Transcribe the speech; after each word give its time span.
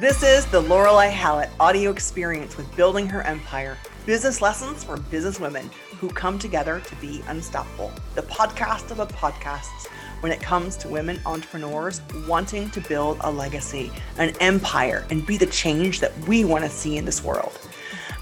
This 0.00 0.22
is 0.22 0.46
the 0.46 0.60
Lorelei 0.60 1.06
Hallett 1.06 1.50
audio 1.58 1.90
experience 1.90 2.56
with 2.56 2.72
Building 2.76 3.08
Her 3.08 3.22
Empire 3.22 3.76
business 4.06 4.40
lessons 4.40 4.84
for 4.84 4.96
business 4.96 5.40
women 5.40 5.68
who 5.98 6.08
come 6.08 6.38
together 6.38 6.78
to 6.78 6.94
be 6.96 7.20
unstoppable. 7.26 7.90
The 8.14 8.22
podcast 8.22 8.92
of 8.92 8.98
the 8.98 9.08
podcasts 9.08 9.88
when 10.20 10.30
it 10.30 10.40
comes 10.40 10.76
to 10.76 10.88
women 10.88 11.18
entrepreneurs 11.26 12.00
wanting 12.28 12.70
to 12.70 12.80
build 12.82 13.18
a 13.22 13.32
legacy, 13.32 13.90
an 14.18 14.36
empire, 14.38 15.04
and 15.10 15.26
be 15.26 15.36
the 15.36 15.46
change 15.46 15.98
that 15.98 16.16
we 16.28 16.44
want 16.44 16.62
to 16.62 16.70
see 16.70 16.96
in 16.96 17.04
this 17.04 17.24
world. 17.24 17.58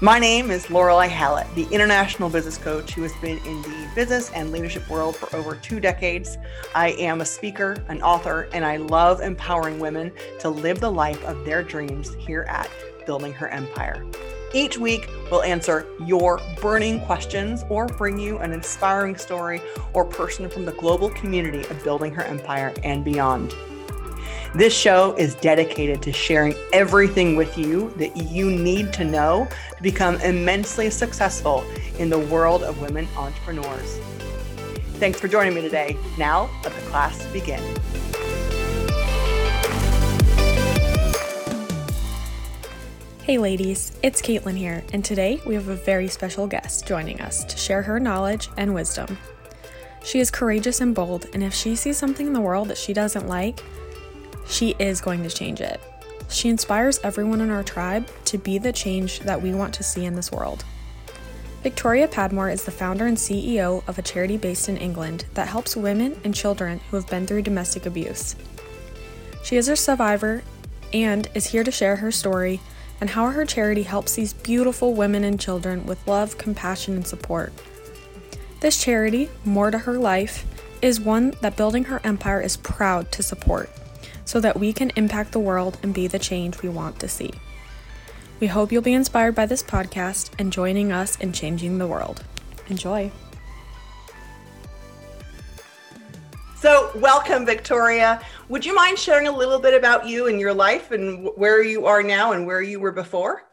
My 0.01 0.17
name 0.17 0.49
is 0.49 0.71
Lorelei 0.71 1.05
Hallett, 1.05 1.45
the 1.53 1.67
international 1.69 2.29
business 2.29 2.57
coach 2.57 2.95
who 2.95 3.03
has 3.03 3.13
been 3.21 3.37
in 3.45 3.61
the 3.61 3.86
business 3.95 4.31
and 4.31 4.51
leadership 4.51 4.89
world 4.89 5.15
for 5.15 5.35
over 5.35 5.55
two 5.55 5.79
decades. 5.79 6.37
I 6.75 6.89
am 6.91 7.21
a 7.21 7.25
speaker, 7.25 7.83
an 7.87 8.01
author, 8.01 8.49
and 8.53 8.65
I 8.65 8.77
love 8.77 9.21
empowering 9.21 9.79
women 9.79 10.11
to 10.39 10.49
live 10.49 10.79
the 10.79 10.91
life 10.91 11.23
of 11.25 11.45
their 11.45 11.63
dreams 11.63 12.15
here 12.15 12.45
at 12.49 12.69
Building 13.05 13.33
Her 13.33 13.47
Empire. 13.49 14.05
Each 14.53 14.77
week, 14.77 15.09
we'll 15.29 15.43
answer 15.43 15.85
your 16.05 16.39
burning 16.61 17.01
questions 17.01 17.65
or 17.69 17.87
bring 17.87 18.17
you 18.17 18.37
an 18.37 18.53
inspiring 18.53 19.15
story 19.15 19.61
or 19.93 20.05
person 20.05 20.49
from 20.49 20.65
the 20.65 20.71
global 20.73 21.09
community 21.09 21.61
of 21.69 21.83
Building 21.83 22.13
Her 22.13 22.23
Empire 22.23 22.73
and 22.83 23.03
beyond. 23.03 23.53
This 24.57 24.75
show 24.75 25.13
is 25.17 25.35
dedicated 25.35 26.01
to 26.01 26.11
sharing 26.11 26.55
everything 26.73 27.35
with 27.35 27.59
you 27.59 27.93
that 27.97 28.17
you 28.17 28.49
need 28.49 28.91
to 28.93 29.05
know 29.05 29.47
to 29.75 29.83
become 29.83 30.15
immensely 30.21 30.89
successful 30.89 31.63
in 31.99 32.09
the 32.09 32.17
world 32.17 32.63
of 32.63 32.81
women 32.81 33.07
entrepreneurs. 33.15 33.99
Thanks 34.95 35.19
for 35.19 35.27
joining 35.27 35.53
me 35.53 35.61
today. 35.61 35.95
Now, 36.17 36.49
let 36.63 36.73
the 36.73 36.81
class 36.89 37.23
begin. 37.27 37.61
Hey 43.21 43.37
ladies, 43.37 43.95
it's 44.01 44.23
Caitlin 44.23 44.57
here, 44.57 44.83
and 44.91 45.05
today 45.05 45.39
we 45.45 45.53
have 45.53 45.67
a 45.67 45.75
very 45.75 46.07
special 46.07 46.47
guest 46.47 46.87
joining 46.87 47.21
us 47.21 47.43
to 47.43 47.57
share 47.57 47.83
her 47.83 47.99
knowledge 47.99 48.49
and 48.57 48.73
wisdom. 48.73 49.19
She 50.03 50.17
is 50.19 50.31
courageous 50.31 50.81
and 50.81 50.95
bold, 50.95 51.27
and 51.33 51.43
if 51.43 51.53
she 51.53 51.75
sees 51.75 51.97
something 51.97 52.25
in 52.25 52.33
the 52.33 52.41
world 52.41 52.69
that 52.69 52.77
she 52.79 52.91
doesn't 52.91 53.27
like, 53.27 53.61
she 54.47 54.75
is 54.79 55.01
going 55.01 55.23
to 55.23 55.29
change 55.29 55.61
it. 55.61 55.79
She 56.29 56.49
inspires 56.49 56.99
everyone 57.03 57.41
in 57.41 57.49
our 57.49 57.63
tribe 57.63 58.07
to 58.25 58.37
be 58.37 58.57
the 58.57 58.73
change 58.73 59.21
that 59.21 59.41
we 59.41 59.53
want 59.53 59.73
to 59.75 59.83
see 59.83 60.05
in 60.05 60.15
this 60.15 60.31
world. 60.31 60.65
Victoria 61.63 62.07
Padmore 62.07 62.53
is 62.53 62.63
the 62.63 62.71
founder 62.71 63.05
and 63.05 63.17
CEO 63.17 63.87
of 63.87 63.97
a 63.97 64.01
charity 64.01 64.37
based 64.37 64.69
in 64.69 64.77
England 64.77 65.25
that 65.33 65.47
helps 65.47 65.75
women 65.75 66.19
and 66.23 66.35
children 66.35 66.79
who 66.89 66.97
have 66.97 67.07
been 67.07 67.25
through 67.25 67.41
domestic 67.41 67.85
abuse. 67.85 68.35
She 69.43 69.57
is 69.57 69.67
a 69.67 69.75
survivor 69.75 70.43
and 70.93 71.27
is 71.33 71.47
here 71.47 71.63
to 71.63 71.71
share 71.71 71.97
her 71.97 72.11
story 72.11 72.59
and 72.99 73.09
how 73.09 73.29
her 73.29 73.45
charity 73.45 73.83
helps 73.83 74.15
these 74.15 74.33
beautiful 74.33 74.93
women 74.93 75.23
and 75.23 75.39
children 75.39 75.85
with 75.85 76.05
love, 76.07 76.37
compassion, 76.37 76.95
and 76.95 77.07
support. 77.07 77.53
This 78.59 78.81
charity, 78.81 79.29
More 79.45 79.71
to 79.71 79.77
Her 79.77 79.97
Life, 79.97 80.45
is 80.81 80.99
one 80.99 81.33
that 81.41 81.57
Building 81.57 81.85
Her 81.85 82.01
Empire 82.03 82.41
is 82.41 82.57
proud 82.57 83.11
to 83.13 83.23
support 83.23 83.69
so 84.27 84.41
that 84.41 84.59
we 84.59 84.73
can 84.73 84.91
impact 84.97 85.31
the 85.31 85.39
world 85.39 85.77
and 85.81 85.93
be 85.93 86.05
the 86.05 86.19
change 86.19 86.61
we 86.61 86.67
want 86.67 86.99
to 86.99 87.07
see. 87.07 87.31
We 88.41 88.47
hope 88.47 88.71
you'll 88.71 88.81
be 88.83 88.93
inspired 88.93 89.33
by 89.33 89.45
this 89.45 89.63
podcast 89.63 90.31
and 90.37 90.51
joining 90.53 90.91
us 90.91 91.17
in 91.17 91.31
changing 91.31 91.77
the 91.77 91.87
world. 91.87 92.23
Enjoy. 92.67 93.09
So, 96.57 96.91
welcome, 96.95 97.45
Victoria. 97.45 98.21
Would 98.49 98.65
you 98.65 98.75
mind 98.75 98.99
sharing 98.99 99.27
a 99.27 99.31
little 99.31 99.59
bit 99.59 99.73
about 99.73 100.05
you 100.05 100.27
and 100.27 100.39
your 100.39 100.53
life 100.53 100.91
and 100.91 101.29
where 101.35 101.63
you 101.63 101.85
are 101.85 102.03
now 102.03 102.33
and 102.33 102.45
where 102.45 102.61
you 102.61 102.79
were 102.79 102.91
before? 102.91 103.43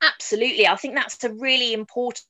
Absolutely. 0.00 0.66
I 0.66 0.76
think 0.76 0.94
that's 0.94 1.22
a 1.24 1.32
really 1.34 1.74
important 1.74 2.24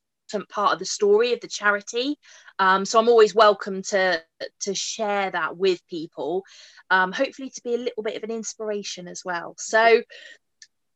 part 0.48 0.72
of 0.72 0.78
the 0.78 0.84
story 0.84 1.32
of 1.32 1.40
the 1.40 1.48
charity. 1.48 2.18
Um, 2.58 2.84
so 2.84 2.98
I'm 2.98 3.08
always 3.08 3.34
welcome 3.34 3.82
to 3.82 4.22
to 4.60 4.74
share 4.74 5.30
that 5.30 5.56
with 5.56 5.86
people, 5.88 6.44
um, 6.90 7.12
hopefully 7.12 7.50
to 7.50 7.62
be 7.62 7.74
a 7.74 7.78
little 7.78 8.02
bit 8.02 8.16
of 8.16 8.22
an 8.22 8.30
inspiration 8.30 9.08
as 9.08 9.22
well. 9.24 9.54
So 9.58 10.02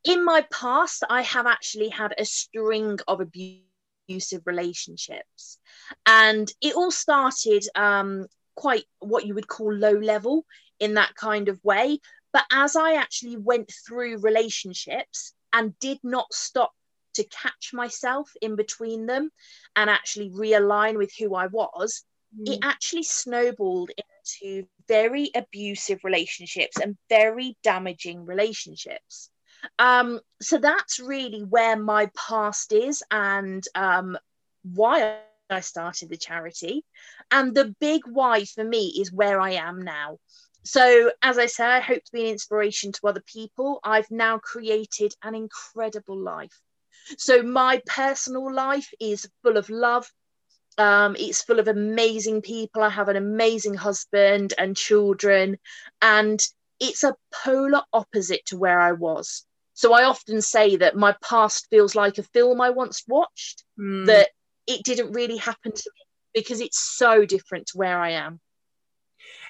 in 0.05 0.25
my 0.25 0.47
past, 0.53 1.03
I 1.09 1.23
have 1.23 1.47
actually 1.47 1.89
had 1.89 2.15
a 2.17 2.25
string 2.25 2.99
of 3.09 3.21
abusive 3.21 4.43
relationships, 4.47 5.59
and 6.05 6.51
it 6.61 6.75
all 6.75 6.91
started 6.91 7.67
um, 7.75 8.27
quite 8.55 8.85
what 9.01 9.27
you 9.27 9.35
would 9.35 9.49
call 9.49 9.73
low 9.73 9.93
level 9.93 10.45
in 10.79 10.95
that 10.95 11.15
kind 11.15 11.49
of 11.49 11.63
way. 11.65 12.01
But 12.33 12.45
as 12.53 12.77
I 12.77 12.95
actually 12.95 13.37
went 13.37 13.73
through 13.87 14.19
relationships 14.19 15.33
and 15.53 15.79
did 15.79 15.99
not 16.03 16.33
stop 16.33 16.73
to 17.17 17.25
catch 17.25 17.73
myself 17.73 18.31
in 18.41 18.57
between 18.57 19.07
them 19.07 19.31
and 19.75 19.91
actually 19.91 20.31
realign 20.31 20.97
with 20.97 21.13
who 21.19 21.35
I 21.35 21.47
was, 21.47 22.05
mm. 22.39 22.55
it 22.55 22.61
actually 22.63 23.03
snowballed 23.03 23.91
into 23.99 24.67
very 24.89 25.31
abusive 25.35 26.01
relationships 26.05 26.79
and 26.81 26.97
very 27.09 27.57
damaging 27.63 28.25
relationships. 28.25 29.31
Um, 29.79 30.21
so 30.41 30.59
that's 30.59 31.01
really 31.01 31.43
where 31.43 31.77
my 31.77 32.11
past 32.17 32.73
is 32.73 33.03
and 33.11 33.65
um, 33.75 34.17
why 34.63 35.19
I 35.51 35.61
started 35.61 36.09
the 36.09 36.17
charity. 36.17 36.85
And 37.31 37.55
the 37.55 37.75
big 37.81 38.03
why 38.07 38.45
for 38.45 38.65
me 38.65 38.95
is 39.01 39.13
where 39.13 39.41
I 39.41 39.53
am 39.53 39.83
now. 39.83 40.19
So, 40.65 41.13
as 41.23 41.39
I 41.39 41.47
said, 41.47 41.69
I 41.69 41.81
hope 41.81 42.03
to 42.03 42.13
be 42.13 42.23
an 42.23 42.33
inspiration 42.33 42.91
to 42.91 43.07
other 43.07 43.23
people. 43.25 43.79
I've 43.85 44.11
now 44.11 44.39
created 44.39 45.15
an 45.23 45.37
incredible 45.37 46.19
life. 46.19 46.61
So, 47.19 47.43
my 47.43 47.83
personal 47.87 48.53
life 48.53 48.93
is 49.01 49.29
full 49.43 49.57
of 49.57 49.71
love. 49.71 50.11
Um, 50.79 51.17
it's 51.19 51.43
full 51.43 51.59
of 51.59 51.69
amazing 51.69 52.43
people. 52.43 52.83
I 52.83 52.91
have 52.91 53.09
an 53.09 53.17
amazing 53.17 53.75
husband 53.75 54.55
and 54.59 54.77
children, 54.77 55.59
and 56.03 56.41
it's 56.81 57.05
a 57.05 57.17
polar 57.33 57.83
opposite 57.93 58.45
to 58.47 58.59
where 58.59 58.81
I 58.81 58.93
was. 58.93 59.45
So, 59.75 59.93
I 59.93 60.05
often 60.05 60.43
say 60.43 60.77
that 60.77 60.97
my 60.97 61.15
past 61.23 61.69
feels 61.71 61.95
like 61.95 62.19
a 62.19 62.23
film 62.23 62.61
I 62.61 62.71
once 62.71 63.03
watched 63.07 63.65
mm. 63.79 64.07
that 64.07 64.31
it 64.67 64.85
didn't 64.85 65.13
really 65.13 65.37
happen 65.37 65.73
to 65.73 65.91
me 65.95 66.03
because 66.35 66.61
it's 66.61 66.79
so 66.79 67.25
different 67.25 67.69
to 67.69 67.79
where 67.79 67.99
I 67.99 68.11
am. 68.11 68.41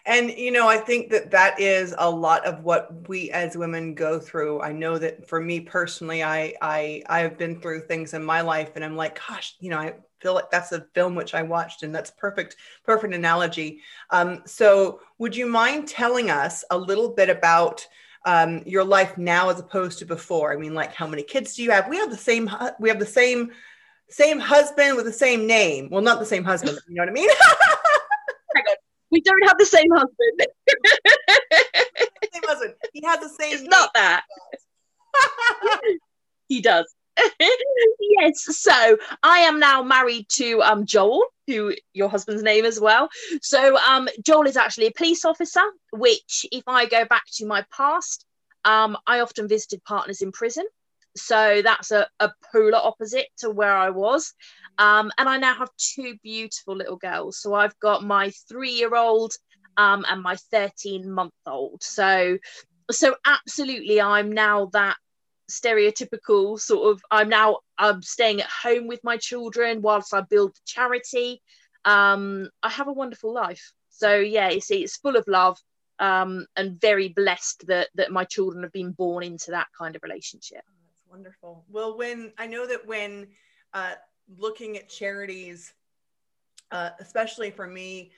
And 0.07 0.31
you 0.31 0.53
know, 0.53 0.69
I 0.69 0.77
think 0.77 1.11
that 1.11 1.33
that 1.33 1.61
is 1.61 1.95
a 1.99 2.09
lot 2.09 2.47
of 2.47 2.63
what 2.63 3.09
we 3.09 3.31
as 3.33 3.57
women 3.57 3.93
go 3.95 4.21
through. 4.21 4.63
I 4.63 4.71
know 4.73 4.99
that 4.99 5.29
for 5.29 5.41
me 5.41 5.61
personally, 5.61 6.23
I 6.23 6.55
I 6.63 7.03
I've 7.09 7.37
been 7.37 7.61
through 7.61 7.83
things 7.83 8.15
in 8.15 8.25
my 8.25 8.41
life, 8.41 8.73
and 8.77 8.85
I'm 8.85 8.97
like, 8.97 9.21
gosh, 9.29 9.57
you 9.59 9.69
know, 9.69 9.79
I 9.79 9.95
feel 10.21 10.35
like 10.35 10.51
that's 10.51 10.73
a 10.73 10.87
film 10.95 11.17
which 11.17 11.35
I 11.35 11.43
watched, 11.43 11.83
and 11.83 11.95
that's 11.95 12.13
perfect, 12.13 12.57
perfect 12.85 13.15
analogy. 13.15 13.81
Um, 14.11 14.43
so, 14.47 15.01
would 15.19 15.35
you 15.35 15.47
mind 15.47 15.89
telling 15.89 16.31
us 16.31 16.65
a 16.71 16.79
little 16.79 17.11
bit 17.11 17.29
about? 17.31 17.87
Um, 18.25 18.65
your 18.67 18.83
life 18.83 19.17
now 19.17 19.51
as 19.51 19.61
opposed 19.61 20.01
to 20.01 20.05
before 20.05 20.53
i 20.53 20.57
mean 20.57 20.75
like 20.75 20.93
how 20.93 21.07
many 21.07 21.23
kids 21.23 21.55
do 21.55 21.63
you 21.63 21.71
have 21.71 21.89
we 21.89 21.97
have 21.97 22.11
the 22.11 22.17
same 22.17 22.51
we 22.81 22.89
have 22.89 22.99
the 22.99 23.07
same 23.07 23.53
same 24.09 24.39
husband 24.39 24.97
with 24.97 25.05
the 25.05 25.13
same 25.13 25.47
name. 25.47 25.89
Well, 25.91 26.03
not 26.03 26.19
the 26.19 26.27
same 26.27 26.45
husband. 26.45 26.79
You 26.89 26.95
know 26.95 27.03
what 27.03 27.09
I 27.09 27.13
mean? 27.13 27.31
we 29.17 29.23
don't 29.23 29.49
have 29.49 29.57
the 29.57 29.65
same 29.65 29.91
husband. 29.93 30.41
same 32.35 32.43
husband. 32.45 32.75
He 32.93 33.03
has 33.07 33.21
the 33.21 33.31
same. 33.31 33.55
It's 33.55 33.63
name. 33.63 33.71
not 33.71 33.91
that. 33.95 34.25
he 36.49 36.61
does. 36.61 36.95
yes. 37.41 38.45
So 38.59 38.99
I 39.23 39.39
am 39.39 39.59
now 39.59 39.83
married 39.83 40.29
to 40.33 40.61
um, 40.61 40.85
Joel, 40.85 41.25
who 41.47 41.73
your 41.95 42.11
husband's 42.11 42.43
name 42.43 42.67
as 42.67 42.79
well. 42.79 43.09
So 43.41 43.79
um, 43.79 44.07
Joel 44.23 44.47
is 44.47 44.59
actually 44.59 44.89
a 44.89 44.93
police 44.93 45.25
officer. 45.25 45.63
Which, 45.93 46.45
if 46.53 46.65
I 46.67 46.85
go 46.85 47.07
back 47.07 47.25
to 47.37 47.47
my 47.47 47.65
past, 47.75 48.27
um, 48.67 48.99
I 49.07 49.21
often 49.21 49.49
visited 49.49 49.83
partners 49.85 50.21
in 50.21 50.31
prison. 50.31 50.67
So 51.17 51.63
that's 51.63 51.91
a, 51.91 52.07
a 52.21 52.31
polar 52.53 52.77
opposite 52.77 53.29
to 53.39 53.49
where 53.49 53.73
I 53.73 53.89
was. 53.89 54.35
Um, 54.79 55.11
and 55.19 55.29
I 55.29 55.39
now 55.39 55.55
have 55.55 55.71
two 55.77 56.17
beautiful 56.23 56.77
little 56.77 56.97
girls. 56.97 57.39
So 57.39 57.55
I've 57.55 57.79
got 57.81 58.05
my 58.05 58.31
three 58.49 58.73
year 58.73 58.95
old 58.95 59.33
um, 59.77 60.05
and 60.09 60.23
my 60.23 60.37
13 60.51 61.11
month 61.11 61.33
old. 61.47 61.83
So, 61.83 62.39
so 62.91 63.17
absolutely, 63.25 64.01
I'm 64.01 64.33
now 64.33 64.71
that 64.73 64.97
stereotypical 65.51 66.59
sort 66.59 66.91
of. 66.91 67.03
I'm 67.11 67.29
now 67.29 67.59
I'm 67.79 68.03
staying 68.03 68.41
at 68.41 68.49
home 68.49 68.87
with 68.87 69.01
my 69.03 69.17
children 69.17 69.83
whilst 69.83 70.15
I 70.15 70.23
build 70.23 70.55
the 70.55 70.61
charity. 70.67 71.43
Um, 71.85 72.51
I 72.63 72.69
have 72.69 72.89
a 72.89 72.93
wonderful 72.93 73.33
life. 73.33 73.73
So 73.91 74.17
yeah, 74.17 74.51
you 74.51 74.61
see, 74.61 74.83
it's 74.83 74.97
full 74.97 75.17
of 75.17 75.25
love 75.27 75.59
um, 75.99 76.47
and 76.57 76.81
very 76.81 77.09
blessed 77.09 77.67
that 77.69 77.89
that 77.95 78.13
my 78.13 78.25
children 78.25 78.63
have 78.63 78.73
been 78.73 78.93
born 78.93 79.23
into 79.23 79.53
that 79.53 79.69
kind 79.79 79.97
of 79.97 80.03
relationship. 80.03 80.63
That's 80.85 81.03
wonderful. 81.09 81.65
Well, 81.69 81.97
when 81.97 82.33
I 82.39 82.47
know 82.47 82.67
that 82.67 82.87
when 82.87 83.29
uh, 83.73 83.95
looking 84.39 84.77
at 84.77 84.89
charities, 84.89 85.73
uh, 86.71 86.91
especially 87.01 87.51
for 87.51 87.67
me 87.67 88.13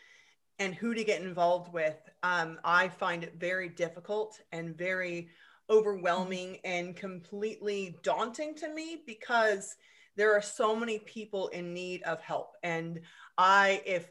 and 0.58 0.74
who 0.74 0.94
to 0.94 1.04
get 1.04 1.22
involved 1.22 1.72
with, 1.72 1.98
um, 2.22 2.58
I 2.64 2.88
find 2.88 3.22
it 3.22 3.34
very 3.38 3.68
difficult 3.68 4.40
and 4.50 4.76
very 4.76 5.28
overwhelming 5.70 6.58
and 6.64 6.96
completely 6.96 7.96
daunting 8.02 8.54
to 8.56 8.72
me 8.72 9.02
because 9.06 9.76
there 10.16 10.34
are 10.34 10.42
so 10.42 10.74
many 10.74 10.98
people 11.00 11.48
in 11.48 11.72
need 11.72 12.02
of 12.02 12.20
help. 12.20 12.56
And 12.62 13.00
i 13.38 13.80
if 13.86 14.10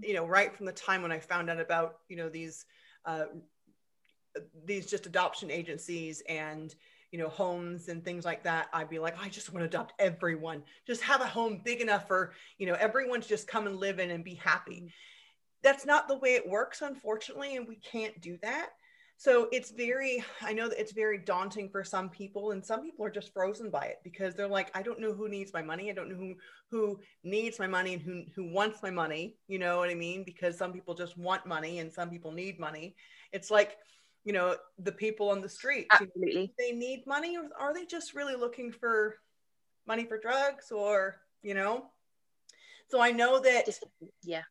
you 0.00 0.14
know 0.14 0.26
right 0.26 0.56
from 0.56 0.66
the 0.66 0.72
time 0.72 1.02
when 1.02 1.12
i 1.12 1.18
found 1.18 1.50
out 1.50 1.60
about 1.60 1.98
you 2.08 2.16
know 2.16 2.28
these 2.28 2.64
uh, 3.04 3.26
these 4.64 4.86
just 4.86 5.06
adoption 5.06 5.50
agencies 5.50 6.22
and 6.28 6.74
you 7.14 7.20
know 7.20 7.28
homes 7.28 7.86
and 7.86 8.04
things 8.04 8.24
like 8.24 8.42
that 8.42 8.66
i'd 8.72 8.90
be 8.90 8.98
like 8.98 9.14
i 9.22 9.28
just 9.28 9.52
want 9.52 9.60
to 9.60 9.68
adopt 9.68 9.92
everyone. 10.00 10.64
Just 10.84 11.00
have 11.02 11.20
a 11.20 11.26
home 11.26 11.60
big 11.64 11.80
enough 11.80 12.08
for 12.08 12.32
you 12.58 12.66
know 12.66 12.74
everyone 12.74 13.20
to 13.20 13.28
just 13.28 13.46
come 13.46 13.68
and 13.68 13.76
live 13.76 14.00
in 14.00 14.10
and 14.10 14.24
be 14.24 14.34
happy. 14.34 14.78
Mm-hmm. 14.78 14.86
that's 15.62 15.86
not 15.86 16.08
the 16.08 16.18
way 16.18 16.34
it 16.34 16.48
works 16.48 16.82
unfortunately 16.82 17.54
and 17.54 17.68
we 17.68 17.76
can't 17.76 18.20
do 18.20 18.36
that. 18.42 18.70
So 19.16 19.48
it's 19.52 19.70
very 19.70 20.24
i 20.42 20.52
know 20.52 20.68
that 20.68 20.80
it's 20.80 20.90
very 20.90 21.18
daunting 21.18 21.68
for 21.68 21.84
some 21.84 22.08
people 22.10 22.50
and 22.50 22.66
some 22.66 22.82
people 22.82 23.06
are 23.06 23.10
just 23.10 23.32
frozen 23.32 23.70
by 23.70 23.84
it 23.84 23.98
because 24.02 24.34
they're 24.34 24.48
like 24.48 24.76
i 24.76 24.82
don't 24.82 24.98
know 24.98 25.12
who 25.12 25.28
needs 25.28 25.52
my 25.52 25.62
money. 25.62 25.88
I 25.92 25.94
don't 25.94 26.10
know 26.10 26.16
who 26.16 26.34
who 26.72 26.98
needs 27.22 27.60
my 27.60 27.68
money 27.68 27.94
and 27.94 28.02
who 28.02 28.24
who 28.34 28.52
wants 28.52 28.82
my 28.82 28.90
money. 28.90 29.36
You 29.46 29.60
know 29.60 29.78
what 29.78 29.88
i 29.88 29.94
mean? 29.94 30.24
Because 30.24 30.58
some 30.58 30.72
people 30.72 30.94
just 30.96 31.16
want 31.16 31.46
money 31.46 31.78
and 31.78 31.92
some 31.92 32.10
people 32.10 32.32
need 32.32 32.58
money. 32.58 32.96
It's 33.30 33.52
like 33.52 33.76
you 34.24 34.32
know 34.32 34.56
the 34.78 34.92
people 34.92 35.30
on 35.30 35.40
the 35.40 35.48
street 35.48 35.86
absolutely 35.92 36.52
they 36.58 36.72
need 36.72 37.06
money 37.06 37.36
or 37.36 37.48
are 37.58 37.74
they 37.74 37.84
just 37.84 38.14
really 38.14 38.34
looking 38.34 38.72
for 38.72 39.16
money 39.86 40.04
for 40.04 40.18
drugs 40.18 40.72
or 40.72 41.16
you 41.42 41.54
know 41.54 41.86
so 42.88 43.00
i 43.00 43.10
know 43.10 43.38
that 43.38 43.68
yeah 44.22 44.42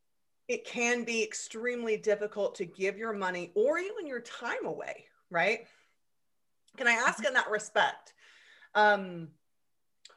it 0.48 0.66
can 0.66 1.04
be 1.04 1.24
extremely 1.24 1.98
difficult 1.98 2.56
to 2.56 2.66
give 2.66 2.98
your 2.98 3.14
money 3.14 3.52
or 3.56 3.78
even 3.78 4.06
your 4.06 4.22
time 4.22 4.66
away, 4.66 5.06
right? 5.30 5.66
Can 6.78 6.88
I 6.88 6.92
ask 6.92 7.19
mm-hmm. 7.19 7.28
in 7.28 7.34
that 7.34 7.50
respect? 7.50 8.14
Um, 8.76 9.30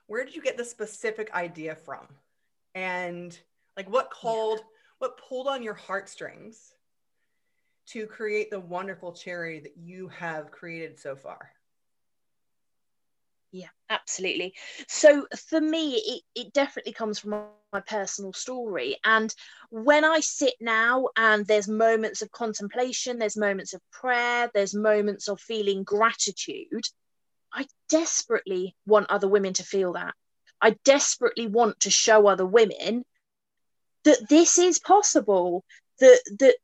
where 0.06 0.24
did 0.24 0.34
you 0.34 0.42
get 0.42 0.56
the 0.56 0.64
specific 0.64 1.32
idea 1.32 1.74
from? 1.74 2.06
And 2.74 3.38
like 3.76 3.90
what 3.90 4.10
called, 4.10 4.58
yeah. 4.58 4.64
what 4.98 5.18
pulled 5.18 5.46
on 5.46 5.62
your 5.62 5.74
heartstrings 5.74 6.72
to 7.86 8.06
create 8.06 8.50
the 8.50 8.60
wonderful 8.60 9.12
charity 9.12 9.60
that 9.60 9.76
you 9.76 10.08
have 10.08 10.50
created 10.50 10.98
so 10.98 11.16
far? 11.16 11.50
yeah 13.52 13.68
absolutely. 13.90 14.54
So 14.88 15.26
for 15.48 15.60
me 15.60 15.94
it, 15.94 16.22
it 16.34 16.52
definitely 16.52 16.92
comes 16.92 17.18
from 17.18 17.46
my 17.72 17.80
personal 17.80 18.32
story. 18.32 18.96
And 19.04 19.34
when 19.70 20.04
i 20.04 20.20
sit 20.20 20.54
now 20.60 21.08
and 21.16 21.46
there's 21.46 21.68
moments 21.68 22.22
of 22.22 22.30
contemplation 22.32 23.18
there's 23.18 23.36
moments 23.36 23.74
of 23.74 23.80
prayer 23.92 24.50
there's 24.54 24.74
moments 24.74 25.28
of 25.28 25.40
feeling 25.40 25.82
gratitude 25.84 26.84
i 27.52 27.66
desperately 27.88 28.76
want 28.86 29.10
other 29.10 29.28
women 29.28 29.52
to 29.54 29.64
feel 29.64 29.92
that. 29.94 30.14
I 30.60 30.76
desperately 30.84 31.46
want 31.46 31.80
to 31.80 31.90
show 31.90 32.26
other 32.26 32.46
women 32.46 33.04
that 34.04 34.28
this 34.28 34.58
is 34.58 34.78
possible 34.78 35.64
that 36.00 36.20
that 36.38 36.56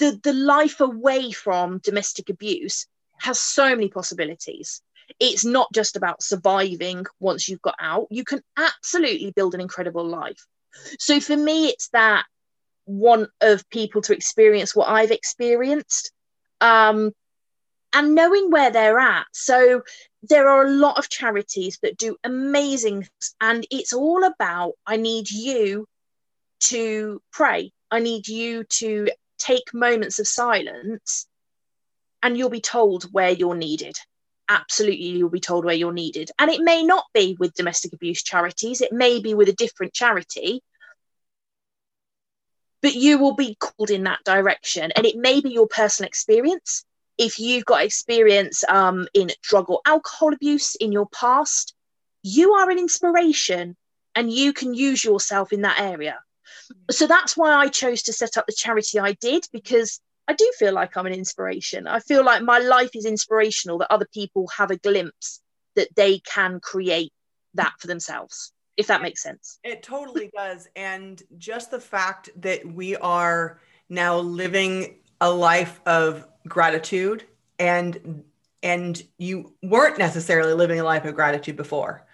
the, 0.00 0.18
the 0.24 0.32
life 0.32 0.80
away 0.80 1.30
from 1.30 1.78
domestic 1.78 2.28
abuse 2.28 2.86
has 3.18 3.38
so 3.38 3.68
many 3.76 3.88
possibilities 3.88 4.82
it's 5.18 5.44
not 5.44 5.72
just 5.72 5.96
about 5.96 6.22
surviving 6.22 7.04
once 7.18 7.48
you've 7.48 7.62
got 7.62 7.74
out. 7.80 8.06
You 8.10 8.24
can 8.24 8.42
absolutely 8.56 9.32
build 9.34 9.54
an 9.54 9.60
incredible 9.60 10.06
life. 10.06 10.46
So 10.98 11.20
for 11.20 11.36
me, 11.36 11.68
it's 11.68 11.88
that 11.88 12.24
want 12.86 13.30
of 13.40 13.68
people 13.70 14.02
to 14.02 14.14
experience 14.14 14.74
what 14.74 14.88
I've 14.88 15.10
experienced. 15.10 16.12
Um, 16.60 17.12
and 17.92 18.14
knowing 18.14 18.50
where 18.50 18.70
they're 18.70 19.00
at. 19.00 19.26
So 19.32 19.82
there 20.22 20.48
are 20.48 20.64
a 20.64 20.70
lot 20.70 20.98
of 20.98 21.08
charities 21.08 21.78
that 21.82 21.96
do 21.96 22.16
amazing 22.22 23.08
and 23.40 23.66
it's 23.68 23.92
all 23.92 24.22
about 24.22 24.74
I 24.86 24.96
need 24.96 25.28
you 25.28 25.86
to 26.60 27.20
pray. 27.32 27.72
I 27.90 27.98
need 27.98 28.28
you 28.28 28.62
to 28.62 29.08
take 29.40 29.74
moments 29.74 30.18
of 30.18 30.28
silence 30.28 31.26
and 32.22 32.36
you'll 32.36 32.50
be 32.50 32.60
told 32.60 33.04
where 33.12 33.30
you're 33.30 33.56
needed 33.56 33.96
absolutely 34.50 35.06
you'll 35.06 35.30
be 35.30 35.40
told 35.40 35.64
where 35.64 35.74
you're 35.74 35.92
needed. 35.92 36.30
And 36.38 36.50
it 36.50 36.60
may 36.60 36.82
not 36.82 37.04
be 37.14 37.36
with 37.38 37.54
domestic 37.54 37.92
abuse 37.92 38.22
charities, 38.22 38.82
it 38.82 38.92
may 38.92 39.20
be 39.20 39.32
with 39.32 39.48
a 39.48 39.54
different 39.54 39.94
charity, 39.94 40.62
but 42.82 42.94
you 42.94 43.18
will 43.18 43.36
be 43.36 43.54
called 43.54 43.90
in 43.90 44.02
that 44.04 44.24
direction. 44.24 44.90
And 44.96 45.06
it 45.06 45.16
may 45.16 45.40
be 45.40 45.50
your 45.50 45.68
personal 45.68 46.08
experience. 46.08 46.84
If 47.16 47.38
you've 47.38 47.64
got 47.64 47.84
experience 47.84 48.64
um, 48.68 49.06
in 49.14 49.30
drug 49.42 49.70
or 49.70 49.80
alcohol 49.86 50.34
abuse 50.34 50.74
in 50.74 50.90
your 50.90 51.06
past, 51.08 51.74
you 52.22 52.54
are 52.54 52.70
an 52.70 52.78
inspiration 52.78 53.76
and 54.14 54.32
you 54.32 54.52
can 54.52 54.74
use 54.74 55.04
yourself 55.04 55.52
in 55.52 55.62
that 55.62 55.80
area. 55.80 56.18
So 56.90 57.06
that's 57.06 57.36
why 57.36 57.52
I 57.52 57.68
chose 57.68 58.02
to 58.02 58.12
set 58.12 58.36
up 58.36 58.46
the 58.46 58.52
charity 58.52 58.98
I 58.98 59.12
did 59.12 59.44
because 59.52 60.00
I 60.28 60.32
do 60.32 60.50
feel 60.58 60.72
like 60.72 60.96
I'm 60.96 61.06
an 61.06 61.12
inspiration. 61.12 61.86
I 61.86 62.00
feel 62.00 62.24
like 62.24 62.42
my 62.42 62.58
life 62.58 62.90
is 62.94 63.04
inspirational 63.04 63.78
that 63.78 63.92
other 63.92 64.06
people 64.12 64.46
have 64.56 64.70
a 64.70 64.76
glimpse 64.76 65.40
that 65.76 65.88
they 65.96 66.20
can 66.20 66.60
create 66.60 67.12
that 67.54 67.72
for 67.78 67.86
themselves, 67.86 68.52
if 68.76 68.86
that 68.88 69.02
makes 69.02 69.22
sense. 69.22 69.58
It 69.64 69.82
totally 69.82 70.30
does. 70.36 70.68
And 70.76 71.22
just 71.38 71.70
the 71.70 71.80
fact 71.80 72.30
that 72.36 72.64
we 72.64 72.96
are 72.96 73.60
now 73.88 74.18
living 74.18 75.00
a 75.20 75.30
life 75.30 75.80
of 75.86 76.26
gratitude 76.46 77.24
and 77.58 78.24
and 78.62 79.02
you 79.18 79.54
weren't 79.62 79.98
necessarily 79.98 80.52
living 80.52 80.80
a 80.80 80.84
life 80.84 81.04
of 81.06 81.14
gratitude 81.14 81.56
before. 81.56 82.06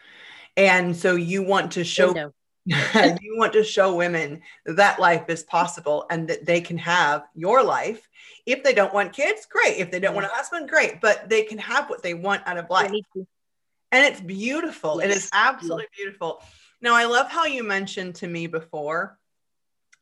And 0.56 0.96
so 0.96 1.16
you 1.16 1.42
want 1.42 1.72
to 1.72 1.84
show 1.84 2.32
you 3.22 3.36
want 3.36 3.52
to 3.52 3.62
show 3.62 3.94
women 3.94 4.42
that 4.64 4.98
life 4.98 5.28
is 5.28 5.44
possible 5.44 6.04
and 6.10 6.28
that 6.28 6.44
they 6.44 6.60
can 6.60 6.76
have 6.78 7.24
your 7.34 7.62
life. 7.62 8.08
If 8.44 8.64
they 8.64 8.74
don't 8.74 8.92
want 8.92 9.12
kids, 9.12 9.46
great. 9.46 9.76
If 9.78 9.90
they 9.90 10.00
don't 10.00 10.14
want 10.14 10.26
a 10.26 10.30
husband, 10.30 10.68
great. 10.68 11.00
But 11.00 11.28
they 11.28 11.42
can 11.42 11.58
have 11.58 11.88
what 11.88 12.02
they 12.02 12.14
want 12.14 12.42
out 12.46 12.58
of 12.58 12.68
life. 12.68 12.90
And 13.92 14.04
it's 14.04 14.20
beautiful. 14.20 15.00
Yes. 15.00 15.10
It 15.10 15.16
is 15.16 15.30
absolutely 15.32 15.86
beautiful. 15.96 16.42
Now, 16.80 16.94
I 16.94 17.04
love 17.04 17.30
how 17.30 17.44
you 17.44 17.62
mentioned 17.62 18.16
to 18.16 18.26
me 18.26 18.48
before 18.48 19.18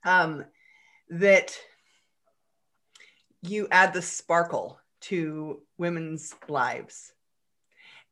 um, 0.04 0.44
that 1.10 1.56
you 3.42 3.68
add 3.70 3.92
the 3.92 4.02
sparkle 4.02 4.78
to 5.02 5.60
women's 5.76 6.34
lives. 6.48 7.12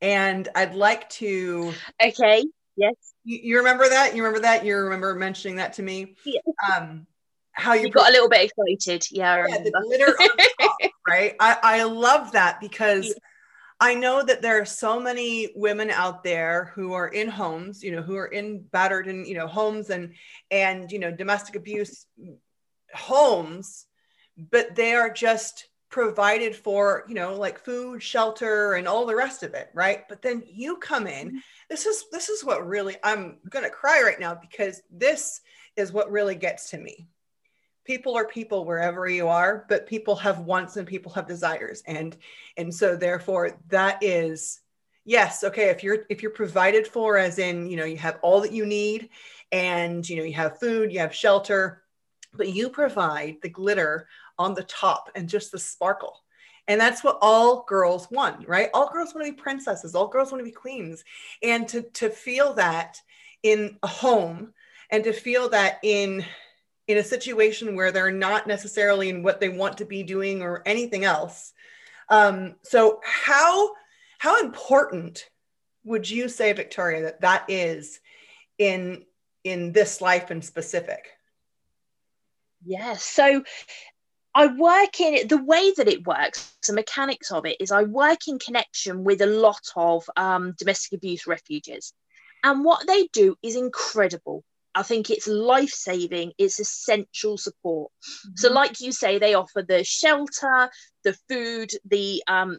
And 0.03 0.49
I'd 0.55 0.75
like 0.75 1.09
to. 1.11 1.73
Okay. 2.05 2.45
Yes. 2.77 2.95
You, 3.25 3.39
you, 3.43 3.57
remember 3.59 3.89
that? 3.89 4.17
You 4.17 4.23
remember 4.23 4.43
that? 4.43 4.65
You 4.65 4.77
remember 4.77 5.15
mentioning 5.15 5.57
that 5.57 5.75
to 5.75 5.83
me? 5.83 6.17
Yeah. 6.25 6.41
Um, 6.75 7.07
how 7.53 7.75
you, 7.75 7.83
you 7.83 7.91
got 7.91 8.09
a 8.09 8.13
little 8.13 8.29
bit 8.29 8.51
excited. 8.51 9.07
Yeah. 9.11 9.45
yeah 9.49 9.59
the 9.59 9.71
glitter 9.71 10.17
top, 10.61 10.77
right? 11.07 11.35
I, 11.39 11.59
I 11.63 11.83
love 11.85 12.33
that 12.33 12.61
because 12.61 13.09
yeah. 13.09 13.15
I 13.81 13.95
know 13.95 14.23
that 14.23 14.43
there 14.43 14.61
are 14.61 14.65
so 14.65 15.01
many 15.01 15.51
women 15.55 15.91
out 15.91 16.25
there 16.25 16.73
who 16.75 16.93
are 16.93 17.09
in 17.09 17.29
homes, 17.29 17.83
you 17.83 17.91
know, 17.91 18.01
who 18.01 18.17
are 18.17 18.27
in 18.27 18.63
battered 18.63 19.09
and, 19.09 19.27
you 19.27 19.35
know, 19.35 19.47
homes 19.47 19.91
and, 19.91 20.15
and, 20.51 20.91
you 20.91 20.99
know, 20.99 21.11
domestic 21.11 21.57
abuse 21.57 22.07
homes, 22.95 23.87
but 24.37 24.75
they 24.75 24.95
are 24.95 25.11
just 25.11 25.69
provided 25.93 26.57
for, 26.57 27.05
you 27.07 27.15
know, 27.15 27.37
like 27.37 27.63
food, 27.63 28.03
shelter, 28.03 28.73
and 28.73 28.89
all 28.89 29.07
the 29.07 29.15
rest 29.15 29.43
of 29.43 29.53
it, 29.53 29.71
right? 29.75 30.09
But 30.09 30.23
then 30.23 30.43
you 30.47 30.79
come 30.79 31.07
in. 31.07 31.29
Mm-hmm. 31.29 31.39
This 31.69 31.87
is 31.87 32.07
this 32.11 32.29
is 32.31 32.45
what 32.45 32.67
really 32.67 32.97
I'm 33.05 33.39
gonna 33.49 33.71
cry 33.71 34.03
right 34.03 34.19
now 34.19 34.35
because 34.35 34.83
this 34.91 35.43
is 35.77 35.93
what 35.93 36.11
really 36.11 36.35
gets 36.35 36.71
to 36.71 36.79
me. 36.79 37.07
People 37.85 38.17
are 38.17 38.27
people 38.27 38.65
wherever 38.65 39.07
you 39.07 39.29
are, 39.29 39.67
but 39.69 39.87
people 39.87 40.17
have 40.17 40.41
wants 40.41 40.77
and 40.77 40.89
people 40.89 41.13
have 41.13 41.29
desires. 41.29 41.83
And 41.87 42.17
and 42.57 42.75
so 42.75 42.97
therefore 42.97 43.59
that 43.69 44.03
is 44.03 44.61
yes, 45.05 45.45
okay, 45.45 45.69
if 45.69 45.83
you're 45.85 46.05
if 46.09 46.23
you're 46.23 46.33
provided 46.33 46.87
for 46.87 47.19
as 47.19 47.39
in, 47.39 47.69
you 47.69 47.77
know, 47.77 47.85
you 47.85 47.99
have 47.99 48.19
all 48.23 48.41
that 48.41 48.53
you 48.53 48.65
need 48.65 49.11
and 49.53 50.09
you 50.09 50.17
know 50.17 50.23
you 50.25 50.35
have 50.35 50.59
food, 50.59 50.91
you 50.91 51.01
have 51.01 51.15
shelter, 51.15 51.82
but 52.35 52.49
you 52.49 52.71
provide 52.71 53.37
the 53.43 53.49
glitter 53.49 54.09
on 54.39 54.55
the 54.55 54.65
top 54.65 55.11
and 55.15 55.29
just 55.29 55.53
the 55.53 55.59
sparkle. 55.59 56.23
And 56.69 56.81
that's 56.81 57.03
what 57.03 57.19
all 57.21 57.65
girls 57.69 58.11
want, 58.11 58.49
right? 58.49 58.71
All 58.73 58.93
girls 58.93 59.15
want 59.15 59.27
to 59.27 59.33
be 59.33 59.37
princesses, 59.37 59.95
all 59.95 60.09
girls 60.09 60.31
want 60.31 60.41
to 60.41 60.45
be 60.45 60.53
queens. 60.53 61.05
And 61.43 61.69
to, 61.69 61.83
to 61.83 62.09
feel 62.09 62.55
that 62.55 63.01
in 63.43 63.79
a 63.83 63.89
home 63.89 64.53
and 64.91 65.03
to 65.05 65.13
feel 65.13 65.49
that 65.51 65.79
in 65.83 66.25
in 66.89 66.99
a 66.99 67.05
situation 67.05 67.77
where 67.77 67.93
they're 67.93 68.11
not 68.11 68.47
necessarily 68.47 69.09
in 69.09 69.23
what 69.23 69.41
they 69.41 69.49
want 69.49 69.79
to 69.79 69.85
be 69.85 70.03
doing 70.03 70.43
or 70.43 70.63
anything 70.67 71.05
else. 71.05 71.53
Um, 72.09 72.57
so 72.63 73.01
how 73.05 73.73
how 74.19 74.41
important 74.41 75.29
would 75.85 76.09
you 76.09 76.29
say, 76.29 76.53
Victoria, 76.53 77.03
that 77.03 77.21
that 77.23 77.45
is 77.49 78.01
in 78.59 79.05
in 79.45 79.73
this 79.73 80.01
life 80.01 80.31
in 80.31 80.43
specific? 80.43 81.09
Yes. 82.65 83.03
So 83.03 83.43
I 84.35 84.47
work 84.47 85.01
in 85.01 85.29
the 85.29 85.43
way 85.43 85.73
that 85.77 85.89
it 85.89 86.07
works, 86.07 86.57
the 86.67 86.73
mechanics 86.73 87.31
of 87.31 87.45
it 87.45 87.57
is 87.61 87.71
I 87.71 87.83
work 87.83 88.29
in 88.29 88.39
connection 88.39 89.05
with 89.05 89.21
a 89.21 89.27
lot 89.27 89.63
of 89.77 90.05
um, 90.17 90.55
domestic 90.59 90.99
abuse 90.99 91.27
refuges. 91.27 91.93
And 92.43 92.65
what 92.65 92.87
they 92.87 93.09
do 93.13 93.37
is 93.43 93.57
incredible. 93.57 94.43
I 94.75 94.83
think 94.83 95.11
it's 95.11 95.29
life 95.29 95.71
saving, 95.71 96.33
it's 96.39 96.59
essential 96.59 97.37
support. 97.37 97.93
Mm-hmm. 97.93 98.37
So, 98.37 98.53
like 98.53 98.81
you 98.81 98.91
say, 98.91 99.19
they 99.19 99.35
offer 99.35 99.63
the 99.63 99.85
shelter, 99.85 100.71
the 101.05 101.15
food, 101.29 101.71
the 101.85 102.23
um, 102.27 102.59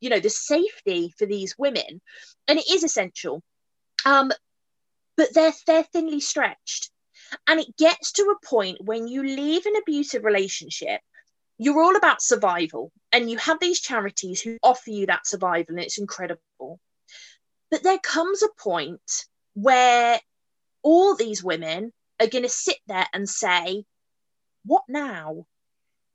you 0.00 0.08
know, 0.08 0.20
the 0.20 0.30
safety 0.30 1.12
for 1.18 1.26
these 1.26 1.56
women, 1.58 2.00
and 2.46 2.58
it 2.60 2.70
is 2.70 2.84
essential. 2.84 3.42
Um, 4.06 4.30
but 5.16 5.34
they're 5.34 5.52
they're 5.66 5.82
thinly 5.82 6.20
stretched. 6.20 6.90
And 7.46 7.60
it 7.60 7.76
gets 7.76 8.12
to 8.12 8.22
a 8.22 8.46
point 8.46 8.78
when 8.80 9.08
you 9.08 9.22
leave 9.22 9.66
an 9.66 9.76
abusive 9.76 10.24
relationship, 10.24 11.00
you're 11.58 11.82
all 11.82 11.96
about 11.96 12.22
survival. 12.22 12.92
And 13.12 13.30
you 13.30 13.38
have 13.38 13.58
these 13.60 13.80
charities 13.80 14.40
who 14.40 14.58
offer 14.62 14.90
you 14.90 15.06
that 15.06 15.26
survival, 15.26 15.74
and 15.74 15.80
it's 15.80 15.98
incredible. 15.98 16.78
But 17.70 17.82
there 17.82 17.98
comes 17.98 18.42
a 18.42 18.48
point 18.62 19.26
where 19.54 20.20
all 20.82 21.16
these 21.16 21.42
women 21.42 21.92
are 22.20 22.26
going 22.26 22.44
to 22.44 22.48
sit 22.48 22.78
there 22.86 23.06
and 23.12 23.28
say, 23.28 23.84
What 24.64 24.84
now? 24.88 25.46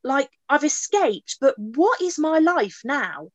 Like, 0.03 0.29
I've 0.49 0.63
escaped, 0.63 1.37
but 1.39 1.57
what 1.57 2.01
is 2.01 2.19
my 2.19 2.39
life 2.39 2.81
now? 2.83 3.29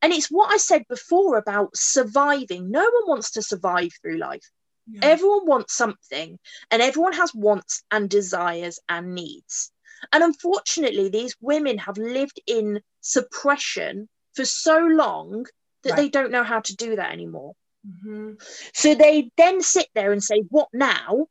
And 0.00 0.12
it's 0.12 0.28
what 0.28 0.52
I 0.52 0.56
said 0.56 0.84
before 0.88 1.38
about 1.38 1.76
surviving. 1.76 2.70
No 2.70 2.82
one 2.82 3.06
wants 3.06 3.32
to 3.32 3.42
survive 3.42 3.90
through 4.00 4.18
life. 4.18 4.50
Yeah. 4.90 5.00
Everyone 5.02 5.46
wants 5.46 5.74
something, 5.74 6.38
and 6.70 6.82
everyone 6.82 7.12
has 7.14 7.34
wants 7.34 7.82
and 7.90 8.10
desires 8.10 8.80
and 8.88 9.14
needs. 9.14 9.70
And 10.12 10.24
unfortunately, 10.24 11.08
these 11.08 11.36
women 11.40 11.78
have 11.78 11.96
lived 11.96 12.40
in 12.46 12.80
suppression 13.00 14.08
for 14.34 14.44
so 14.44 14.78
long 14.78 15.46
that 15.82 15.90
right. 15.90 15.96
they 15.96 16.08
don't 16.08 16.32
know 16.32 16.44
how 16.44 16.60
to 16.60 16.76
do 16.76 16.96
that 16.96 17.12
anymore. 17.12 17.54
Mm-hmm. 17.86 18.32
So 18.74 18.94
they 18.94 19.30
then 19.36 19.60
sit 19.60 19.88
there 19.94 20.12
and 20.12 20.22
say, 20.22 20.42
What 20.48 20.68
now? 20.72 21.26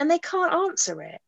And 0.00 0.10
they 0.10 0.18
can't 0.18 0.52
answer 0.52 1.02
it. 1.02 1.20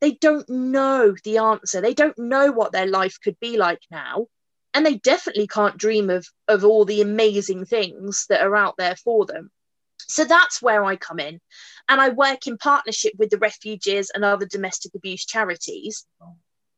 They 0.00 0.12
don't 0.12 0.48
know 0.48 1.14
the 1.24 1.38
answer. 1.38 1.80
They 1.80 1.94
don't 1.94 2.18
know 2.18 2.52
what 2.52 2.72
their 2.72 2.86
life 2.86 3.18
could 3.22 3.38
be 3.40 3.56
like 3.56 3.80
now. 3.90 4.26
And 4.72 4.86
they 4.86 4.96
definitely 4.96 5.46
can't 5.46 5.76
dream 5.76 6.10
of, 6.10 6.26
of 6.48 6.64
all 6.64 6.84
the 6.84 7.00
amazing 7.00 7.66
things 7.66 8.26
that 8.28 8.42
are 8.42 8.56
out 8.56 8.76
there 8.78 8.96
for 8.96 9.26
them. 9.26 9.50
So 10.10 10.24
that's 10.24 10.60
where 10.60 10.84
I 10.84 10.96
come 10.96 11.18
in. 11.18 11.40
And 11.88 12.00
I 12.00 12.10
work 12.10 12.46
in 12.46 12.58
partnership 12.58 13.12
with 13.18 13.30
the 13.30 13.38
refugees 13.38 14.10
and 14.10 14.24
other 14.24 14.46
domestic 14.46 14.94
abuse 14.94 15.24
charities 15.24 16.06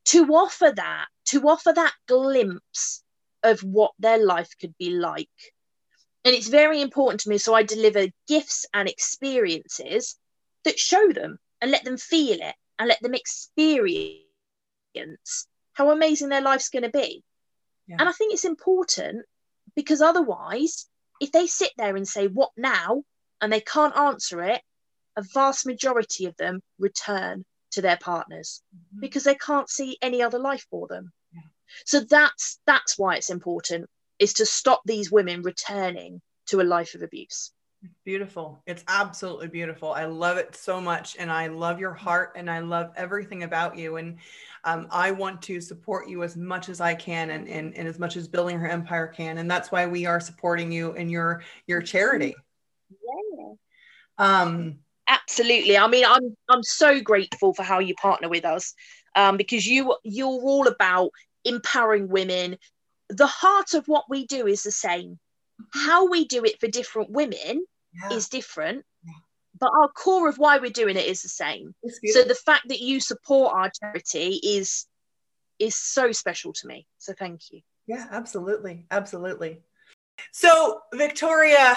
to 0.06 0.24
offer 0.26 0.72
that, 0.74 1.06
to 1.26 1.48
offer 1.48 1.72
that 1.72 1.94
glimpse 2.06 3.02
of 3.42 3.60
what 3.60 3.92
their 3.98 4.24
life 4.24 4.50
could 4.60 4.74
be 4.78 4.90
like 4.90 5.28
and 6.24 6.34
it's 6.34 6.48
very 6.48 6.80
important 6.80 7.20
to 7.20 7.28
me. 7.28 7.38
So 7.38 7.54
I 7.54 7.62
deliver 7.62 8.06
gifts 8.28 8.64
and 8.72 8.88
experiences 8.88 10.16
that 10.64 10.78
show 10.78 11.08
them 11.12 11.38
and 11.60 11.70
let 11.70 11.84
them 11.84 11.96
feel 11.96 12.40
it 12.40 12.54
and 12.78 12.88
let 12.88 13.02
them 13.02 13.14
experience 13.14 14.20
how 15.72 15.90
amazing 15.90 16.28
their 16.28 16.40
life's 16.40 16.68
going 16.68 16.84
to 16.84 16.90
be. 16.90 17.24
Yeah. 17.88 17.96
And 17.98 18.08
I 18.08 18.12
think 18.12 18.32
it's 18.32 18.44
important 18.44 19.24
because 19.74 20.00
otherwise, 20.00 20.86
if 21.20 21.32
they 21.32 21.46
sit 21.46 21.72
there 21.76 21.96
and 21.96 22.06
say, 22.06 22.28
What 22.28 22.50
now? 22.56 23.02
And 23.42 23.52
they 23.52 23.60
can't 23.60 23.96
answer 23.96 24.42
it, 24.42 24.62
a 25.16 25.22
vast 25.34 25.66
majority 25.66 26.24
of 26.24 26.36
them 26.36 26.62
return 26.78 27.44
to 27.72 27.82
their 27.82 27.98
partners 27.98 28.62
mm-hmm. 28.74 29.00
because 29.00 29.24
they 29.24 29.34
can't 29.34 29.68
see 29.68 29.98
any 30.00 30.22
other 30.22 30.38
life 30.38 30.64
for 30.70 30.86
them. 30.88 31.12
Yeah. 31.34 31.40
So 31.84 32.00
that's 32.00 32.60
that's 32.66 32.98
why 32.98 33.16
it's 33.16 33.30
important 33.30 33.90
is 34.18 34.34
to 34.34 34.46
stop 34.46 34.80
these 34.86 35.10
women 35.10 35.42
returning 35.42 36.22
to 36.46 36.60
a 36.60 36.62
life 36.62 36.94
of 36.94 37.02
abuse. 37.02 37.52
Beautiful. 38.04 38.62
It's 38.66 38.84
absolutely 38.86 39.48
beautiful. 39.48 39.92
I 39.92 40.04
love 40.04 40.36
it 40.36 40.54
so 40.54 40.80
much. 40.80 41.16
And 41.18 41.32
I 41.32 41.48
love 41.48 41.80
your 41.80 41.92
heart 41.92 42.34
and 42.36 42.48
I 42.48 42.60
love 42.60 42.92
everything 42.96 43.42
about 43.42 43.76
you. 43.76 43.96
And 43.96 44.18
um, 44.62 44.86
I 44.90 45.10
want 45.10 45.42
to 45.42 45.60
support 45.60 46.08
you 46.08 46.22
as 46.22 46.36
much 46.36 46.68
as 46.68 46.80
I 46.80 46.94
can 46.94 47.30
and, 47.30 47.48
and, 47.48 47.76
and 47.76 47.88
as 47.88 47.98
much 47.98 48.16
as 48.16 48.28
Building 48.28 48.60
Her 48.60 48.68
Empire 48.68 49.08
can. 49.08 49.38
And 49.38 49.50
that's 49.50 49.72
why 49.72 49.86
we 49.86 50.06
are 50.06 50.20
supporting 50.20 50.70
you 50.70 50.92
in 50.92 51.08
your, 51.08 51.42
your 51.66 51.82
charity. 51.82 52.36
Yeah. 52.90 53.31
Um, 54.22 54.78
Absolutely. 55.08 55.76
I 55.76 55.88
mean, 55.88 56.04
I'm, 56.06 56.36
I'm 56.48 56.62
so 56.62 57.00
grateful 57.00 57.54
for 57.54 57.64
how 57.64 57.80
you 57.80 57.94
partner 57.94 58.28
with 58.28 58.44
us 58.44 58.72
um, 59.16 59.36
because 59.36 59.66
you, 59.66 59.96
you're 60.04 60.28
all 60.28 60.68
about 60.68 61.10
empowering 61.44 62.08
women, 62.08 62.56
the 63.08 63.26
heart 63.26 63.74
of 63.74 63.86
what 63.86 64.04
we 64.08 64.26
do 64.26 64.46
is 64.46 64.62
the 64.62 64.70
same. 64.70 65.18
How 65.74 66.08
we 66.08 66.24
do 66.24 66.44
it 66.44 66.60
for 66.60 66.68
different 66.68 67.10
women 67.10 67.64
yeah. 67.92 68.16
is 68.16 68.28
different, 68.28 68.84
but 69.58 69.70
our 69.74 69.88
core 69.88 70.28
of 70.28 70.38
why 70.38 70.58
we're 70.58 70.70
doing 70.70 70.96
it 70.96 71.06
is 71.06 71.22
the 71.22 71.28
same. 71.28 71.74
So 72.06 72.22
the 72.22 72.34
fact 72.34 72.68
that 72.68 72.80
you 72.80 73.00
support 73.00 73.54
our 73.54 73.70
charity 73.70 74.40
is 74.42 74.86
is 75.58 75.76
so 75.76 76.10
special 76.10 76.52
to 76.54 76.66
me. 76.66 76.86
So 76.98 77.12
thank 77.16 77.50
you. 77.50 77.60
Yeah, 77.86 78.06
absolutely. 78.10 78.86
Absolutely. 78.90 79.62
So, 80.32 80.80
Victoria, 80.94 81.76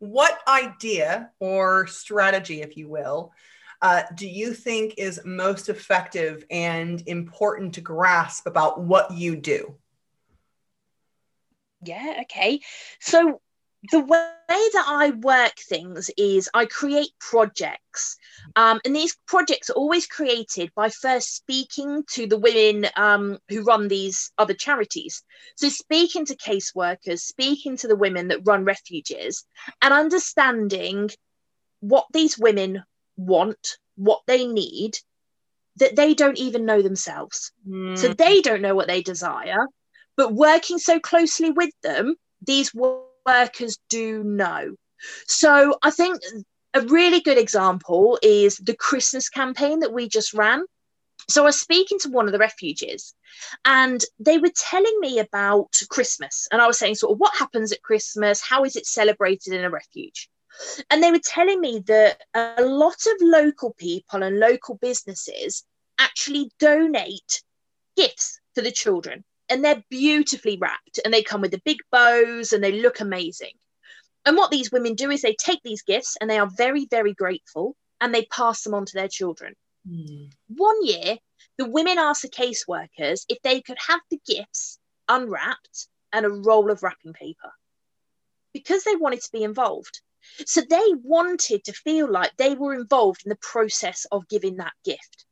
what 0.00 0.38
idea 0.48 1.30
or 1.38 1.86
strategy, 1.86 2.62
if 2.62 2.76
you 2.76 2.88
will, 2.88 3.32
uh, 3.82 4.02
do 4.14 4.28
you 4.28 4.52
think 4.52 4.94
is 4.98 5.20
most 5.24 5.68
effective 5.68 6.44
and 6.50 7.02
important 7.06 7.74
to 7.74 7.80
grasp 7.80 8.46
about 8.46 8.80
what 8.80 9.12
you 9.12 9.36
do? 9.36 9.76
Yeah, 11.82 12.18
okay. 12.22 12.60
So 12.98 13.40
the 13.90 14.00
way 14.00 14.28
that 14.48 14.84
I 14.86 15.10
work 15.10 15.54
things 15.56 16.10
is 16.18 16.50
I 16.52 16.66
create 16.66 17.10
projects. 17.18 18.16
Um, 18.56 18.80
and 18.84 18.94
these 18.94 19.16
projects 19.26 19.70
are 19.70 19.74
always 19.74 20.06
created 20.06 20.70
by 20.74 20.90
first 20.90 21.34
speaking 21.34 22.04
to 22.10 22.26
the 22.26 22.38
women 22.38 22.90
um, 22.96 23.38
who 23.48 23.64
run 23.64 23.88
these 23.88 24.32
other 24.36 24.52
charities. 24.52 25.22
So, 25.56 25.70
speaking 25.70 26.26
to 26.26 26.36
caseworkers, 26.36 27.20
speaking 27.20 27.78
to 27.78 27.88
the 27.88 27.96
women 27.96 28.28
that 28.28 28.42
run 28.44 28.64
refuges, 28.64 29.44
and 29.80 29.94
understanding 29.94 31.10
what 31.80 32.06
these 32.12 32.38
women 32.38 32.82
want, 33.16 33.78
what 33.96 34.20
they 34.26 34.46
need, 34.46 34.98
that 35.76 35.96
they 35.96 36.12
don't 36.12 36.38
even 36.38 36.66
know 36.66 36.82
themselves. 36.82 37.50
Mm. 37.66 37.96
So, 37.96 38.08
they 38.12 38.42
don't 38.42 38.62
know 38.62 38.74
what 38.74 38.88
they 38.88 39.02
desire. 39.02 39.66
But 40.18 40.34
working 40.34 40.76
so 40.76 41.00
closely 41.00 41.50
with 41.50 41.70
them, 41.82 42.14
these 42.42 42.74
workers 43.26 43.78
do 43.88 44.22
know. 44.24 44.74
So 45.26 45.78
I 45.82 45.90
think 45.90 46.20
a 46.74 46.82
really 46.82 47.20
good 47.20 47.38
example 47.38 48.18
is 48.22 48.56
the 48.58 48.76
Christmas 48.76 49.28
campaign 49.28 49.80
that 49.80 49.92
we 49.92 50.08
just 50.08 50.34
ran. 50.34 50.64
So 51.28 51.42
I 51.42 51.46
was 51.46 51.60
speaking 51.60 51.98
to 52.00 52.10
one 52.10 52.26
of 52.26 52.32
the 52.32 52.38
refugees 52.38 53.14
and 53.64 54.02
they 54.18 54.38
were 54.38 54.52
telling 54.56 54.96
me 55.00 55.18
about 55.18 55.72
Christmas. 55.88 56.48
And 56.50 56.60
I 56.60 56.66
was 56.66 56.78
saying, 56.78 56.96
sort 56.96 57.12
of, 57.12 57.18
what 57.18 57.36
happens 57.36 57.72
at 57.72 57.82
Christmas? 57.82 58.40
How 58.40 58.64
is 58.64 58.76
it 58.76 58.86
celebrated 58.86 59.52
in 59.52 59.64
a 59.64 59.70
refuge? 59.70 60.28
And 60.90 61.02
they 61.02 61.12
were 61.12 61.20
telling 61.24 61.60
me 61.60 61.82
that 61.86 62.20
a 62.34 62.62
lot 62.62 62.96
of 63.06 63.16
local 63.20 63.74
people 63.74 64.22
and 64.22 64.40
local 64.40 64.76
businesses 64.76 65.64
actually 65.98 66.50
donate 66.58 67.42
gifts 67.96 68.40
for 68.54 68.62
the 68.62 68.72
children 68.72 69.24
and 69.50 69.64
they're 69.64 69.82
beautifully 69.90 70.56
wrapped 70.56 71.00
and 71.04 71.12
they 71.12 71.22
come 71.22 71.40
with 71.40 71.50
the 71.50 71.62
big 71.64 71.78
bows 71.90 72.52
and 72.52 72.62
they 72.62 72.80
look 72.80 73.00
amazing. 73.00 73.52
And 74.24 74.36
what 74.36 74.50
these 74.50 74.70
women 74.70 74.94
do 74.94 75.10
is 75.10 75.22
they 75.22 75.34
take 75.34 75.60
these 75.62 75.82
gifts 75.82 76.16
and 76.20 76.30
they 76.30 76.38
are 76.38 76.48
very, 76.48 76.86
very 76.90 77.12
grateful 77.12 77.76
and 78.00 78.14
they 78.14 78.24
pass 78.26 78.62
them 78.62 78.74
on 78.74 78.86
to 78.86 78.94
their 78.94 79.08
children. 79.08 79.54
Mm. 79.88 80.30
One 80.48 80.86
year, 80.86 81.18
the 81.58 81.68
women 81.68 81.98
asked 81.98 82.22
the 82.22 82.28
caseworkers 82.28 83.24
if 83.28 83.42
they 83.42 83.60
could 83.60 83.78
have 83.88 84.00
the 84.10 84.20
gifts 84.26 84.78
unwrapped 85.08 85.88
and 86.12 86.24
a 86.24 86.30
roll 86.30 86.70
of 86.70 86.82
wrapping 86.82 87.12
paper 87.12 87.50
because 88.52 88.84
they 88.84 88.96
wanted 88.96 89.20
to 89.22 89.32
be 89.32 89.42
involved. 89.42 90.00
So 90.46 90.60
they 90.68 90.94
wanted 91.02 91.64
to 91.64 91.72
feel 91.72 92.10
like 92.10 92.36
they 92.36 92.54
were 92.54 92.74
involved 92.74 93.22
in 93.24 93.30
the 93.30 93.38
process 93.40 94.06
of 94.12 94.28
giving 94.28 94.56
that 94.56 94.72
gift. 94.84 95.24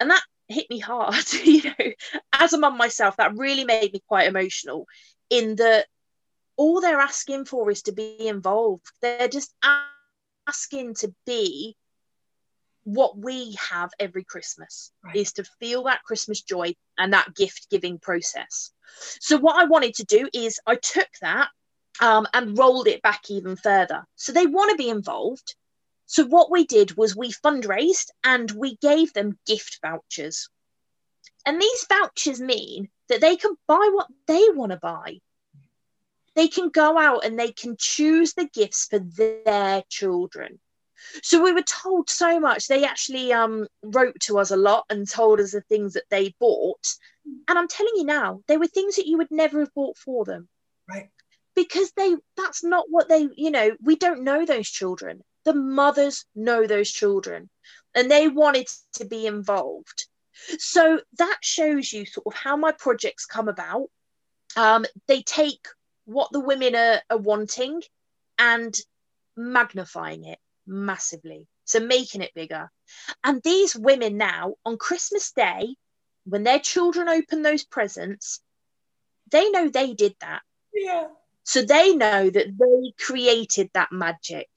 And 0.00 0.10
that 0.10 0.22
hit 0.52 0.68
me 0.70 0.78
hard 0.78 1.14
you 1.44 1.62
know 1.64 1.92
as 2.32 2.52
a 2.52 2.58
mum 2.58 2.76
myself 2.76 3.16
that 3.16 3.36
really 3.36 3.64
made 3.64 3.92
me 3.92 4.02
quite 4.06 4.28
emotional 4.28 4.86
in 5.30 5.56
that 5.56 5.86
all 6.56 6.80
they're 6.80 7.00
asking 7.00 7.44
for 7.44 7.70
is 7.70 7.82
to 7.82 7.92
be 7.92 8.28
involved. 8.28 8.86
They're 9.00 9.28
just 9.28 9.54
asking 10.46 10.94
to 10.96 11.14
be 11.26 11.76
what 12.84 13.16
we 13.16 13.56
have 13.70 13.90
every 14.00 14.24
christmas 14.24 14.90
right. 15.04 15.14
is 15.14 15.32
to 15.34 15.44
feel 15.60 15.84
that 15.84 16.02
christmas 16.02 16.42
joy 16.42 16.74
and 16.98 17.12
that 17.12 17.32
gift 17.34 17.68
giving 17.70 17.98
process. 17.98 18.72
So 19.20 19.38
what 19.38 19.56
i 19.56 19.66
wanted 19.66 19.94
to 19.94 20.04
do 20.04 20.28
is 20.34 20.58
i 20.66 20.74
took 20.74 21.08
that 21.20 21.48
um, 22.00 22.26
and 22.34 22.58
rolled 22.58 22.88
it 22.88 23.02
back 23.02 23.30
even 23.30 23.54
further. 23.54 24.04
So 24.16 24.32
they 24.32 24.46
want 24.46 24.70
to 24.70 24.76
be 24.76 24.88
involved 24.88 25.54
so 26.12 26.26
what 26.26 26.50
we 26.50 26.66
did 26.66 26.94
was 26.94 27.16
we 27.16 27.32
fundraised 27.32 28.10
and 28.22 28.50
we 28.50 28.76
gave 28.76 29.14
them 29.14 29.38
gift 29.46 29.78
vouchers. 29.80 30.50
And 31.46 31.58
these 31.58 31.86
vouchers 31.88 32.38
mean 32.38 32.90
that 33.08 33.22
they 33.22 33.34
can 33.36 33.56
buy 33.66 33.88
what 33.94 34.08
they 34.26 34.50
want 34.50 34.72
to 34.72 34.76
buy. 34.76 35.20
They 36.36 36.48
can 36.48 36.68
go 36.68 36.98
out 36.98 37.24
and 37.24 37.38
they 37.38 37.50
can 37.50 37.76
choose 37.78 38.34
the 38.34 38.44
gifts 38.44 38.88
for 38.88 38.98
their 38.98 39.84
children. 39.88 40.60
So 41.22 41.42
we 41.42 41.52
were 41.52 41.62
told 41.62 42.10
so 42.10 42.38
much. 42.38 42.66
They 42.68 42.84
actually 42.84 43.32
um, 43.32 43.66
wrote 43.82 44.20
to 44.24 44.38
us 44.38 44.50
a 44.50 44.56
lot 44.56 44.84
and 44.90 45.08
told 45.08 45.40
us 45.40 45.52
the 45.52 45.62
things 45.62 45.94
that 45.94 46.10
they 46.10 46.34
bought. 46.38 46.94
And 47.48 47.58
I'm 47.58 47.68
telling 47.68 47.94
you 47.96 48.04
now, 48.04 48.42
they 48.48 48.58
were 48.58 48.66
things 48.66 48.96
that 48.96 49.06
you 49.06 49.16
would 49.16 49.30
never 49.30 49.60
have 49.60 49.72
bought 49.72 49.96
for 49.96 50.26
them. 50.26 50.46
Right. 50.86 51.08
Because 51.56 51.90
they 51.92 52.16
that's 52.36 52.62
not 52.62 52.84
what 52.90 53.08
they, 53.08 53.30
you 53.34 53.50
know, 53.50 53.70
we 53.82 53.96
don't 53.96 54.24
know 54.24 54.44
those 54.44 54.68
children. 54.68 55.22
The 55.44 55.54
mothers 55.54 56.24
know 56.34 56.66
those 56.66 56.90
children 56.90 57.50
and 57.94 58.10
they 58.10 58.28
wanted 58.28 58.68
to 58.94 59.04
be 59.04 59.26
involved. 59.26 60.06
So 60.58 61.00
that 61.18 61.38
shows 61.42 61.92
you 61.92 62.06
sort 62.06 62.26
of 62.26 62.34
how 62.34 62.56
my 62.56 62.72
projects 62.72 63.26
come 63.26 63.48
about. 63.48 63.88
Um, 64.56 64.84
they 65.06 65.22
take 65.22 65.66
what 66.04 66.32
the 66.32 66.40
women 66.40 66.74
are, 66.74 67.00
are 67.10 67.18
wanting 67.18 67.82
and 68.38 68.74
magnifying 69.36 70.24
it 70.24 70.38
massively. 70.66 71.46
So 71.64 71.80
making 71.80 72.22
it 72.22 72.34
bigger. 72.34 72.70
And 73.22 73.42
these 73.42 73.76
women 73.76 74.16
now 74.16 74.54
on 74.64 74.76
Christmas 74.76 75.32
Day, 75.32 75.76
when 76.24 76.42
their 76.42 76.58
children 76.58 77.08
open 77.08 77.42
those 77.42 77.64
presents, 77.64 78.40
they 79.30 79.50
know 79.50 79.68
they 79.68 79.94
did 79.94 80.14
that. 80.20 80.42
Yeah. 80.74 81.06
So 81.44 81.62
they 81.62 81.94
know 81.96 82.30
that 82.30 82.58
they 82.58 83.04
created 83.04 83.70
that 83.74 83.92
magic. 83.92 84.48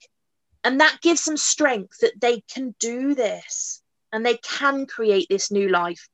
And 0.66 0.80
that 0.80 0.98
gives 1.00 1.24
them 1.24 1.36
strength 1.36 1.98
that 2.00 2.20
they 2.20 2.40
can 2.52 2.74
do 2.80 3.14
this 3.14 3.80
and 4.12 4.26
they 4.26 4.36
can 4.38 4.84
create 4.86 5.28
this 5.30 5.52
new 5.52 5.68
life. 5.68 6.08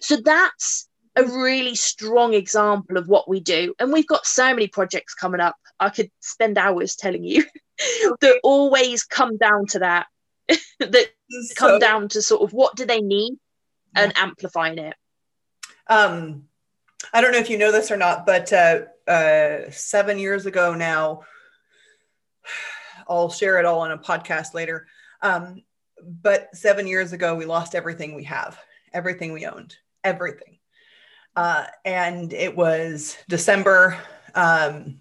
So 0.00 0.16
that's 0.16 0.88
a 1.14 1.24
really 1.24 1.74
strong 1.74 2.32
example 2.32 2.96
of 2.96 3.06
what 3.06 3.28
we 3.28 3.38
do. 3.38 3.74
And 3.78 3.92
we've 3.92 4.06
got 4.06 4.24
so 4.24 4.46
many 4.54 4.66
projects 4.66 5.12
coming 5.12 5.42
up. 5.42 5.56
I 5.78 5.90
could 5.90 6.10
spend 6.20 6.56
hours 6.56 6.96
telling 6.96 7.22
you 7.22 7.44
that 8.22 8.40
always 8.42 9.04
come 9.04 9.36
down 9.36 9.66
to 9.66 9.80
that, 9.80 10.06
that 10.48 11.08
so, 11.28 11.54
come 11.54 11.78
down 11.78 12.08
to 12.08 12.22
sort 12.22 12.40
of 12.40 12.54
what 12.54 12.76
do 12.76 12.86
they 12.86 13.02
need 13.02 13.34
yeah. 13.94 14.04
and 14.04 14.16
amplifying 14.16 14.78
it. 14.78 14.94
Um, 15.86 16.44
I 17.12 17.20
don't 17.20 17.32
know 17.32 17.40
if 17.40 17.50
you 17.50 17.58
know 17.58 17.72
this 17.72 17.90
or 17.90 17.98
not, 17.98 18.24
but 18.24 18.50
uh, 18.54 18.84
uh, 19.06 19.70
seven 19.70 20.18
years 20.18 20.46
ago 20.46 20.72
now, 20.72 21.24
I'll 23.08 23.30
share 23.30 23.58
it 23.58 23.64
all 23.64 23.80
on 23.80 23.92
a 23.92 23.98
podcast 23.98 24.54
later. 24.54 24.86
Um, 25.22 25.62
but 26.02 26.54
seven 26.54 26.86
years 26.86 27.12
ago, 27.12 27.34
we 27.34 27.46
lost 27.46 27.74
everything 27.74 28.14
we 28.14 28.24
have, 28.24 28.58
everything 28.92 29.32
we 29.32 29.46
owned, 29.46 29.76
everything. 30.04 30.58
Uh, 31.34 31.66
and 31.84 32.32
it 32.32 32.56
was 32.56 33.16
December, 33.28 33.98
um, 34.34 35.00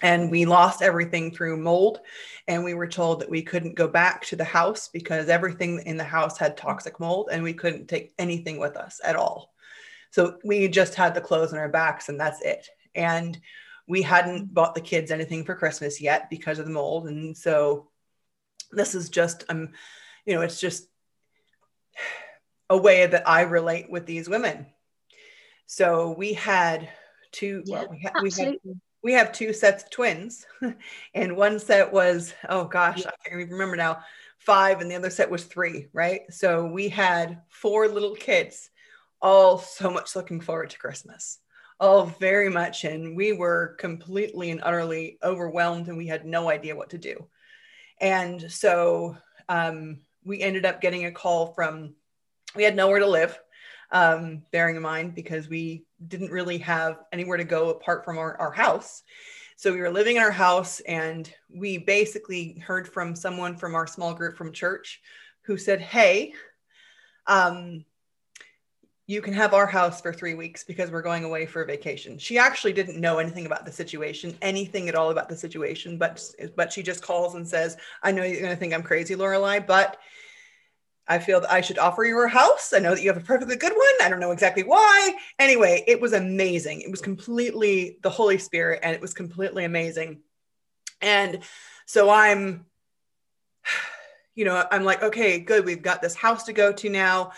and 0.00 0.30
we 0.30 0.44
lost 0.44 0.82
everything 0.82 1.32
through 1.32 1.56
mold. 1.56 2.00
And 2.48 2.64
we 2.64 2.74
were 2.74 2.88
told 2.88 3.20
that 3.20 3.30
we 3.30 3.42
couldn't 3.42 3.76
go 3.76 3.86
back 3.86 4.24
to 4.26 4.36
the 4.36 4.44
house 4.44 4.88
because 4.88 5.28
everything 5.28 5.80
in 5.86 5.96
the 5.96 6.04
house 6.04 6.38
had 6.38 6.56
toxic 6.56 6.98
mold, 6.98 7.28
and 7.32 7.42
we 7.42 7.54
couldn't 7.54 7.88
take 7.88 8.12
anything 8.18 8.58
with 8.58 8.76
us 8.76 9.00
at 9.04 9.16
all. 9.16 9.52
So 10.10 10.38
we 10.44 10.68
just 10.68 10.94
had 10.94 11.14
the 11.14 11.20
clothes 11.20 11.52
on 11.52 11.58
our 11.58 11.68
backs, 11.68 12.08
and 12.08 12.20
that's 12.20 12.42
it. 12.42 12.68
And 12.94 13.40
we 13.88 14.02
hadn't 14.02 14.52
bought 14.52 14.74
the 14.74 14.80
kids 14.80 15.10
anything 15.10 15.44
for 15.44 15.54
Christmas 15.54 16.00
yet 16.00 16.30
because 16.30 16.58
of 16.58 16.66
the 16.66 16.72
mold. 16.72 17.08
And 17.08 17.36
so 17.36 17.88
this 18.70 18.94
is 18.94 19.10
just, 19.10 19.44
um, 19.48 19.70
you 20.24 20.34
know, 20.34 20.42
it's 20.42 20.60
just 20.60 20.88
a 22.70 22.76
way 22.76 23.06
that 23.06 23.28
I 23.28 23.42
relate 23.42 23.90
with 23.90 24.06
these 24.06 24.28
women. 24.28 24.66
So 25.66 26.14
we 26.16 26.32
had 26.32 26.88
two, 27.32 27.62
yeah, 27.66 27.80
well, 27.80 27.88
we, 27.90 28.00
ha- 28.00 28.20
we, 28.22 28.30
had, 28.30 28.56
we 29.02 29.12
have 29.14 29.32
two 29.32 29.52
sets 29.52 29.84
of 29.84 29.90
twins, 29.90 30.46
and 31.14 31.36
one 31.36 31.58
set 31.58 31.92
was, 31.92 32.34
oh 32.48 32.64
gosh, 32.64 33.00
yeah. 33.00 33.08
I 33.08 33.28
can't 33.28 33.40
even 33.40 33.52
remember 33.52 33.76
now, 33.76 34.00
five, 34.38 34.80
and 34.80 34.90
the 34.90 34.96
other 34.96 35.10
set 35.10 35.30
was 35.30 35.44
three, 35.44 35.88
right? 35.92 36.22
So 36.30 36.66
we 36.66 36.88
had 36.88 37.42
four 37.48 37.88
little 37.88 38.14
kids, 38.14 38.70
all 39.20 39.58
so 39.58 39.90
much 39.90 40.16
looking 40.16 40.40
forward 40.40 40.70
to 40.70 40.78
Christmas. 40.78 41.38
Oh, 41.84 42.04
very 42.20 42.48
much. 42.48 42.84
And 42.84 43.16
we 43.16 43.32
were 43.32 43.74
completely 43.80 44.52
and 44.52 44.60
utterly 44.62 45.18
overwhelmed 45.20 45.88
and 45.88 45.98
we 45.98 46.06
had 46.06 46.24
no 46.24 46.48
idea 46.48 46.76
what 46.76 46.90
to 46.90 46.98
do. 46.98 47.26
And 48.00 48.52
so 48.52 49.16
um, 49.48 49.98
we 50.22 50.40
ended 50.40 50.64
up 50.64 50.80
getting 50.80 51.06
a 51.06 51.10
call 51.10 51.52
from, 51.54 51.96
we 52.54 52.62
had 52.62 52.76
nowhere 52.76 53.00
to 53.00 53.08
live, 53.08 53.36
um, 53.90 54.42
bearing 54.52 54.76
in 54.76 54.82
mind, 54.82 55.16
because 55.16 55.48
we 55.48 55.84
didn't 56.06 56.30
really 56.30 56.58
have 56.58 57.00
anywhere 57.10 57.36
to 57.36 57.42
go 57.42 57.70
apart 57.70 58.04
from 58.04 58.16
our, 58.16 58.36
our 58.40 58.52
house. 58.52 59.02
So 59.56 59.72
we 59.72 59.80
were 59.80 59.90
living 59.90 60.14
in 60.14 60.22
our 60.22 60.30
house 60.30 60.78
and 60.86 61.28
we 61.52 61.78
basically 61.78 62.62
heard 62.64 62.86
from 62.86 63.16
someone 63.16 63.56
from 63.56 63.74
our 63.74 63.88
small 63.88 64.14
group 64.14 64.36
from 64.36 64.52
church 64.52 65.00
who 65.42 65.58
said, 65.58 65.80
Hey, 65.80 66.34
um, 67.26 67.84
you 69.06 69.20
can 69.20 69.34
have 69.34 69.52
our 69.52 69.66
house 69.66 70.00
for 70.00 70.12
three 70.12 70.34
weeks 70.34 70.62
because 70.62 70.90
we're 70.90 71.02
going 71.02 71.24
away 71.24 71.44
for 71.44 71.62
a 71.62 71.66
vacation. 71.66 72.18
She 72.18 72.38
actually 72.38 72.72
didn't 72.72 73.00
know 73.00 73.18
anything 73.18 73.46
about 73.46 73.66
the 73.66 73.72
situation, 73.72 74.36
anything 74.42 74.88
at 74.88 74.94
all 74.94 75.10
about 75.10 75.28
the 75.28 75.36
situation, 75.36 75.98
but 75.98 76.22
but 76.56 76.72
she 76.72 76.82
just 76.82 77.02
calls 77.02 77.34
and 77.34 77.46
says, 77.46 77.76
"I 78.02 78.12
know 78.12 78.22
you're 78.22 78.40
going 78.40 78.52
to 78.52 78.56
think 78.56 78.72
I'm 78.72 78.82
crazy, 78.82 79.14
Lorelei, 79.16 79.58
but 79.58 79.98
I 81.08 81.18
feel 81.18 81.40
that 81.40 81.52
I 81.52 81.60
should 81.60 81.78
offer 81.78 82.04
you 82.04 82.24
a 82.24 82.28
house. 82.28 82.72
I 82.72 82.78
know 82.78 82.94
that 82.94 83.02
you 83.02 83.12
have 83.12 83.20
a 83.20 83.26
perfectly 83.26 83.56
good 83.56 83.72
one. 83.72 84.06
I 84.06 84.08
don't 84.08 84.20
know 84.20 84.30
exactly 84.30 84.62
why. 84.62 85.14
Anyway, 85.38 85.82
it 85.88 86.00
was 86.00 86.12
amazing. 86.12 86.80
It 86.80 86.90
was 86.90 87.00
completely 87.00 87.98
the 88.02 88.10
Holy 88.10 88.38
Spirit, 88.38 88.80
and 88.82 88.94
it 88.94 89.00
was 89.00 89.14
completely 89.14 89.64
amazing. 89.64 90.20
And 91.00 91.40
so 91.86 92.08
I'm, 92.08 92.66
you 94.36 94.44
know, 94.44 94.64
I'm 94.70 94.84
like, 94.84 95.02
okay, 95.02 95.40
good. 95.40 95.64
We've 95.64 95.82
got 95.82 96.02
this 96.02 96.14
house 96.14 96.44
to 96.44 96.52
go 96.52 96.72
to 96.72 96.88
now 96.88 97.32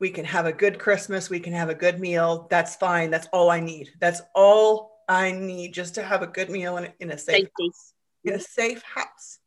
we 0.00 0.10
can 0.10 0.24
have 0.24 0.46
a 0.46 0.52
good 0.52 0.78
Christmas. 0.78 1.28
We 1.28 1.40
can 1.40 1.52
have 1.52 1.68
a 1.68 1.74
good 1.74 2.00
meal. 2.00 2.46
That's 2.50 2.76
fine. 2.76 3.10
That's 3.10 3.26
all 3.32 3.50
I 3.50 3.60
need. 3.60 3.90
That's 4.00 4.22
all 4.34 5.02
I 5.08 5.32
need 5.32 5.74
just 5.74 5.94
to 5.96 6.02
have 6.02 6.22
a 6.22 6.26
good 6.26 6.50
meal 6.50 6.76
in, 6.76 6.92
in 7.00 7.10
a 7.10 7.18
safe 7.18 7.48
house, 7.58 7.94
in 8.24 8.34
a 8.34 8.40
safe 8.40 8.82
house. 8.82 9.38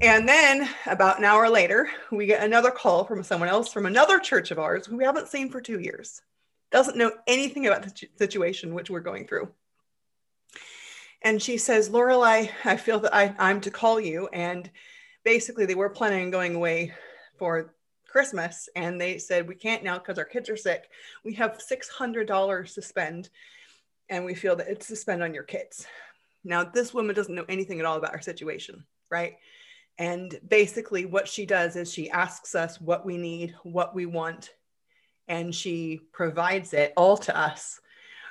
And 0.00 0.28
then 0.28 0.68
about 0.86 1.18
an 1.18 1.24
hour 1.24 1.48
later, 1.48 1.88
we 2.10 2.26
get 2.26 2.42
another 2.42 2.70
call 2.70 3.04
from 3.04 3.22
someone 3.22 3.48
else 3.48 3.72
from 3.72 3.86
another 3.86 4.18
church 4.18 4.50
of 4.50 4.58
ours 4.58 4.86
who 4.86 4.96
we 4.96 5.04
haven't 5.04 5.28
seen 5.28 5.50
for 5.50 5.60
two 5.60 5.78
years, 5.78 6.20
doesn't 6.72 6.96
know 6.96 7.12
anything 7.26 7.66
about 7.66 7.82
the 7.82 8.08
situation 8.16 8.74
which 8.74 8.90
we're 8.90 9.00
going 9.00 9.26
through. 9.26 9.48
And 11.22 11.40
she 11.40 11.58
says, 11.58 11.90
Lorelei, 11.90 12.48
I 12.64 12.76
feel 12.76 13.00
that 13.00 13.14
I, 13.14 13.34
I'm 13.38 13.60
to 13.62 13.70
call 13.70 14.00
you. 14.00 14.28
And 14.32 14.68
basically, 15.24 15.64
they 15.64 15.74
were 15.74 15.88
planning 15.88 16.24
on 16.24 16.30
going 16.30 16.54
away 16.54 16.92
for 17.38 17.74
Christmas 18.14 18.68
and 18.76 19.00
they 19.00 19.18
said, 19.18 19.48
we 19.48 19.56
can't 19.56 19.82
now 19.82 19.98
because 19.98 20.18
our 20.18 20.24
kids 20.24 20.48
are 20.48 20.56
sick. 20.56 20.88
We 21.24 21.34
have 21.34 21.58
$600 21.58 22.74
to 22.74 22.80
spend 22.80 23.28
and 24.08 24.24
we 24.24 24.36
feel 24.36 24.54
that 24.54 24.68
it's 24.68 24.86
to 24.86 24.94
spend 24.94 25.20
on 25.20 25.34
your 25.34 25.42
kids. 25.42 25.84
Now, 26.44 26.62
this 26.62 26.94
woman 26.94 27.16
doesn't 27.16 27.34
know 27.34 27.44
anything 27.48 27.80
at 27.80 27.86
all 27.86 27.96
about 27.96 28.12
our 28.12 28.20
situation, 28.20 28.84
right? 29.10 29.34
And 29.98 30.38
basically, 30.46 31.06
what 31.06 31.26
she 31.26 31.44
does 31.44 31.74
is 31.74 31.92
she 31.92 32.08
asks 32.08 32.54
us 32.54 32.80
what 32.80 33.04
we 33.04 33.16
need, 33.16 33.56
what 33.64 33.96
we 33.96 34.06
want, 34.06 34.50
and 35.26 35.52
she 35.52 36.00
provides 36.12 36.72
it 36.72 36.92
all 36.96 37.16
to 37.16 37.36
us 37.36 37.80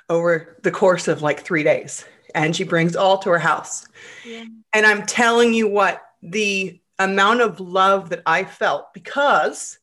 over 0.08 0.56
the 0.62 0.70
course 0.70 1.08
of 1.08 1.20
like 1.20 1.42
three 1.42 1.62
days. 1.62 2.06
And 2.34 2.56
she 2.56 2.64
brings 2.64 2.96
all 2.96 3.18
to 3.18 3.28
her 3.28 3.38
house. 3.38 3.86
Yeah. 4.24 4.44
And 4.72 4.86
I'm 4.86 5.04
telling 5.04 5.52
you 5.52 5.68
what, 5.68 6.00
the 6.22 6.80
amount 6.98 7.40
of 7.40 7.60
love 7.60 8.10
that 8.10 8.22
I 8.26 8.44
felt 8.44 8.94
because 8.94 9.78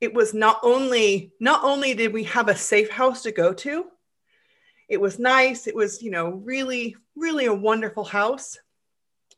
it 0.00 0.14
was 0.14 0.34
not 0.34 0.60
only 0.62 1.32
not 1.40 1.64
only 1.64 1.94
did 1.94 2.12
we 2.12 2.24
have 2.24 2.48
a 2.48 2.56
safe 2.56 2.90
house 2.90 3.22
to 3.22 3.32
go 3.32 3.52
to, 3.54 3.86
it 4.88 5.00
was 5.00 5.18
nice, 5.18 5.66
it 5.66 5.74
was, 5.74 6.02
you 6.02 6.10
know, 6.10 6.30
really 6.30 6.96
really 7.16 7.46
a 7.46 7.54
wonderful 7.54 8.04
house, 8.04 8.58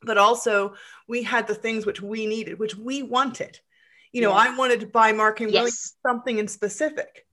but 0.01 0.17
also 0.17 0.75
we 1.07 1.23
had 1.23 1.47
the 1.47 1.55
things 1.55 1.85
which 1.85 2.01
we 2.01 2.25
needed, 2.25 2.59
which 2.59 2.75
we 2.75 3.03
wanted. 3.03 3.59
You 4.11 4.21
know, 4.21 4.31
I 4.31 4.55
wanted 4.55 4.79
to 4.81 4.87
buy 4.87 5.11
Mark 5.11 5.41
and 5.41 5.51
yes. 5.51 5.93
something 6.05 6.39
in 6.39 6.47
specific 6.47 7.27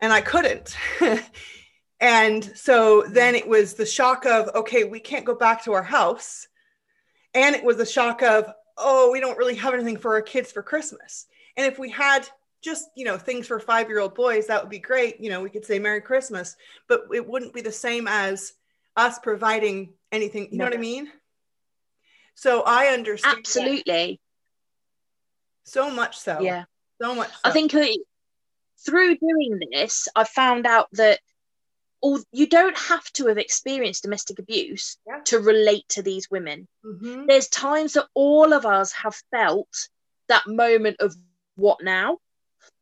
and 0.00 0.12
I 0.12 0.20
couldn't. 0.20 0.76
and 2.00 2.44
so 2.56 3.02
then 3.02 3.34
it 3.34 3.48
was 3.48 3.74
the 3.74 3.86
shock 3.86 4.26
of 4.26 4.48
okay, 4.54 4.84
we 4.84 5.00
can't 5.00 5.24
go 5.24 5.34
back 5.34 5.64
to 5.64 5.72
our 5.72 5.82
house. 5.82 6.46
And 7.34 7.56
it 7.56 7.64
was 7.64 7.78
the 7.78 7.86
shock 7.86 8.22
of 8.22 8.52
oh, 8.76 9.10
we 9.10 9.20
don't 9.20 9.38
really 9.38 9.54
have 9.56 9.74
anything 9.74 9.96
for 9.96 10.14
our 10.14 10.22
kids 10.22 10.50
for 10.52 10.62
Christmas. 10.62 11.26
And 11.56 11.66
if 11.66 11.78
we 11.78 11.90
had 11.90 12.28
just, 12.62 12.88
you 12.96 13.04
know, 13.04 13.18
things 13.18 13.46
for 13.46 13.60
five 13.60 13.88
year 13.88 14.00
old 14.00 14.14
boys, 14.14 14.46
that 14.46 14.62
would 14.62 14.70
be 14.70 14.78
great. 14.78 15.20
You 15.20 15.30
know, 15.30 15.42
we 15.42 15.50
could 15.50 15.64
say 15.64 15.78
Merry 15.78 16.00
Christmas, 16.00 16.56
but 16.88 17.02
it 17.12 17.26
wouldn't 17.26 17.54
be 17.54 17.60
the 17.60 17.72
same 17.72 18.08
as 18.08 18.54
us 18.96 19.18
providing 19.18 19.92
anything. 20.10 20.48
You 20.50 20.58
know 20.58 20.64
what 20.64 20.74
I 20.74 20.78
mean? 20.78 21.10
So 22.34 22.62
I 22.62 22.86
understand. 22.86 23.38
Absolutely. 23.38 24.20
So 25.64 25.90
much 25.90 26.18
so. 26.18 26.40
Yeah. 26.40 26.64
So 27.00 27.14
much. 27.14 27.28
So. 27.28 27.36
I 27.44 27.50
think 27.50 27.72
through 27.72 29.16
doing 29.16 29.60
this, 29.72 30.08
I 30.16 30.24
found 30.24 30.66
out 30.66 30.88
that 30.92 31.20
all, 32.04 32.20
you 32.32 32.46
don't 32.46 32.76
have 32.76 33.04
to 33.12 33.26
have 33.28 33.38
experienced 33.38 34.02
domestic 34.02 34.38
abuse 34.38 34.98
Yeah. 35.06 35.20
to 35.30 35.38
relate 35.40 35.88
to 35.90 36.02
these 36.02 36.30
women. 36.30 36.68
Mhm. 36.84 37.26
There's 37.26 37.48
times 37.48 37.94
that 37.94 38.08
all 38.14 38.52
of 38.52 38.66
us 38.66 38.92
have 38.92 39.16
felt 39.30 39.88
that 40.28 40.46
moment 40.46 40.98
of 41.00 41.14
what 41.54 41.82
now? 41.82 42.18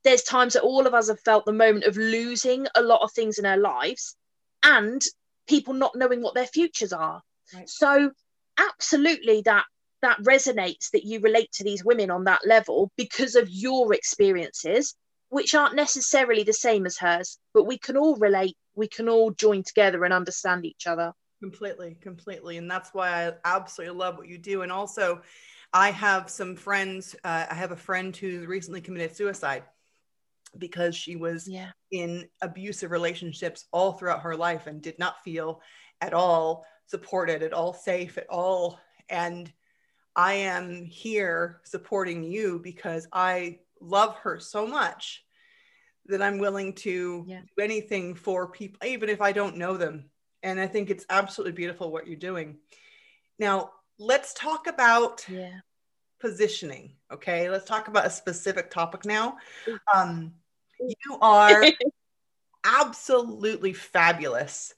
There's 0.02 0.24
times 0.24 0.54
that 0.54 0.62
all 0.62 0.86
of 0.88 0.94
us 0.94 1.08
have 1.08 1.20
felt 1.20 1.44
the 1.44 1.52
moment 1.52 1.84
of 1.84 1.96
losing 1.96 2.66
a 2.74 2.82
lot 2.82 3.02
of 3.02 3.12
things 3.12 3.38
in 3.38 3.46
our 3.46 3.56
lives 3.56 4.16
and 4.64 5.00
people 5.46 5.74
not 5.74 5.94
knowing 5.94 6.20
what 6.22 6.34
their 6.34 6.46
futures 6.46 6.92
are. 6.92 7.22
Right. 7.54 7.68
So 7.68 8.10
absolutely 8.58 9.42
that 9.42 9.64
that 10.02 10.18
resonates 10.22 10.90
that 10.90 11.04
you 11.04 11.20
relate 11.20 11.52
to 11.52 11.64
these 11.64 11.84
women 11.84 12.10
on 12.10 12.24
that 12.24 12.44
level 12.44 12.90
because 12.96 13.36
of 13.36 13.48
your 13.48 13.94
experiences 13.94 14.94
which 15.28 15.54
aren't 15.54 15.74
necessarily 15.76 16.42
the 16.42 16.52
same 16.52 16.84
as 16.86 16.98
hers 16.98 17.38
but 17.54 17.64
we 17.64 17.78
can 17.78 17.96
all 17.96 18.16
relate 18.16 18.56
we 18.74 18.88
can 18.88 19.08
all 19.08 19.30
join 19.30 19.62
together 19.62 20.04
and 20.04 20.14
understand 20.14 20.64
each 20.64 20.86
other 20.86 21.12
Completely, 21.42 21.96
completely. 22.00 22.56
And 22.56 22.70
that's 22.70 22.90
why 22.94 23.26
I 23.26 23.32
absolutely 23.44 23.96
love 23.96 24.16
what 24.16 24.28
you 24.28 24.38
do. 24.38 24.62
And 24.62 24.70
also, 24.70 25.22
I 25.72 25.90
have 25.90 26.30
some 26.30 26.54
friends. 26.54 27.16
Uh, 27.24 27.46
I 27.50 27.54
have 27.54 27.72
a 27.72 27.76
friend 27.76 28.16
who 28.16 28.46
recently 28.46 28.80
committed 28.80 29.16
suicide 29.16 29.64
because 30.56 30.94
she 30.94 31.16
was 31.16 31.48
yeah 31.48 31.70
in 31.90 32.28
abusive 32.42 32.92
relationships 32.92 33.64
all 33.72 33.92
throughout 33.92 34.20
her 34.20 34.36
life 34.36 34.68
and 34.68 34.80
did 34.80 34.96
not 35.00 35.24
feel 35.24 35.60
at 36.00 36.14
all 36.14 36.64
supported, 36.86 37.42
at 37.42 37.52
all 37.52 37.74
safe, 37.74 38.16
at 38.16 38.26
all. 38.30 38.78
And 39.08 39.52
I 40.14 40.34
am 40.34 40.84
here 40.84 41.60
supporting 41.64 42.22
you 42.22 42.60
because 42.62 43.08
I 43.12 43.58
love 43.80 44.14
her 44.18 44.38
so 44.38 44.64
much 44.64 45.24
that 46.06 46.22
I'm 46.22 46.38
willing 46.38 46.74
to 46.74 47.24
Yeah. 47.26 47.42
do 47.56 47.62
anything 47.62 48.14
for 48.14 48.48
people, 48.48 48.86
even 48.86 49.08
if 49.08 49.20
I 49.20 49.32
don't 49.32 49.56
know 49.56 49.76
them. 49.76 50.10
And 50.42 50.58
I 50.58 50.66
think 50.66 50.90
it's 50.90 51.06
absolutely 51.08 51.52
beautiful 51.52 51.92
what 51.92 52.06
you're 52.06 52.16
doing. 52.16 52.58
Now, 53.38 53.72
let's 53.98 54.34
talk 54.34 54.66
about 54.66 55.24
yeah 55.28 55.60
positioning. 56.20 56.94
Okay, 57.12 57.50
let's 57.50 57.64
talk 57.64 57.88
about 57.88 58.06
a 58.06 58.10
specific 58.10 58.70
topic 58.70 59.04
now. 59.04 59.36
Um, 59.92 60.34
you 60.80 61.18
are 61.20 61.64
absolutely 62.64 63.72
fabulous 63.72 64.72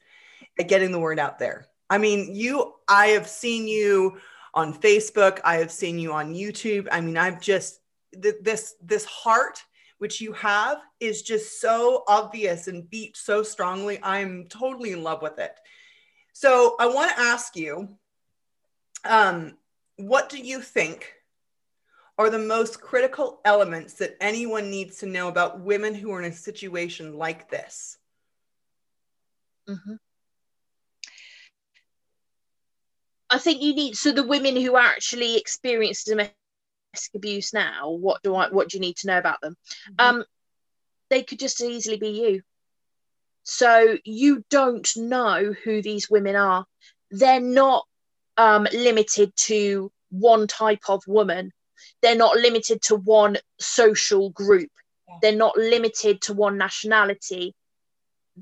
at 0.58 0.68
getting 0.68 0.90
the 0.90 0.98
word 0.98 1.18
out 1.18 1.38
there. 1.38 1.66
I 1.90 1.98
mean, 1.98 2.34
you, 2.34 2.74
I 2.88 3.08
have 3.08 3.28
seen 3.28 3.68
you 3.68 4.18
on 4.54 4.72
Facebook, 4.72 5.40
I 5.44 5.56
have 5.56 5.70
seen 5.70 5.98
you 5.98 6.12
on 6.12 6.32
YouTube. 6.32 6.88
I 6.90 7.00
mean, 7.02 7.18
I've 7.18 7.40
just, 7.40 7.80
th- 8.20 8.36
this, 8.40 8.74
this 8.82 9.04
heart 9.04 9.62
which 10.04 10.20
you 10.20 10.34
have 10.34 10.82
is 11.00 11.22
just 11.22 11.62
so 11.62 12.04
obvious 12.08 12.68
and 12.68 12.90
beat 12.90 13.16
so 13.16 13.42
strongly. 13.42 13.98
I'm 14.02 14.44
totally 14.50 14.92
in 14.92 15.02
love 15.02 15.22
with 15.22 15.38
it. 15.38 15.58
So 16.34 16.76
I 16.78 16.88
want 16.88 17.10
to 17.10 17.22
ask 17.22 17.56
you, 17.56 17.88
um, 19.02 19.56
what 19.96 20.28
do 20.28 20.36
you 20.36 20.60
think 20.60 21.14
are 22.18 22.28
the 22.28 22.38
most 22.38 22.82
critical 22.82 23.40
elements 23.46 23.94
that 23.94 24.18
anyone 24.20 24.70
needs 24.70 24.98
to 24.98 25.06
know 25.06 25.28
about 25.28 25.60
women 25.60 25.94
who 25.94 26.12
are 26.12 26.20
in 26.20 26.30
a 26.30 26.36
situation 26.36 27.14
like 27.16 27.48
this? 27.48 27.96
Mhm. 29.66 29.98
I 33.30 33.38
think 33.38 33.62
you 33.62 33.74
need 33.74 33.96
so 33.96 34.12
the 34.12 34.22
women 34.22 34.54
who 34.54 34.76
actually 34.76 35.38
experience 35.38 36.04
domestic 36.04 36.43
abuse 37.14 37.52
now. 37.52 37.90
What 37.90 38.22
do 38.22 38.34
I? 38.34 38.48
What 38.48 38.68
do 38.68 38.76
you 38.76 38.80
need 38.80 38.96
to 38.98 39.06
know 39.06 39.18
about 39.18 39.40
them? 39.40 39.56
Um, 39.98 40.24
they 41.10 41.22
could 41.22 41.38
just 41.38 41.60
as 41.60 41.68
easily 41.68 41.96
be 41.96 42.08
you. 42.08 42.42
So 43.44 43.98
you 44.04 44.44
don't 44.50 44.88
know 44.96 45.54
who 45.64 45.82
these 45.82 46.08
women 46.08 46.34
are. 46.34 46.64
They're 47.10 47.40
not 47.40 47.86
um, 48.36 48.66
limited 48.72 49.32
to 49.36 49.92
one 50.10 50.46
type 50.46 50.84
of 50.88 51.02
woman. 51.06 51.52
They're 52.00 52.16
not 52.16 52.36
limited 52.36 52.82
to 52.82 52.96
one 52.96 53.36
social 53.60 54.30
group. 54.30 54.70
Yeah. 55.08 55.16
They're 55.20 55.36
not 55.36 55.56
limited 55.56 56.22
to 56.22 56.34
one 56.34 56.56
nationality. 56.56 57.54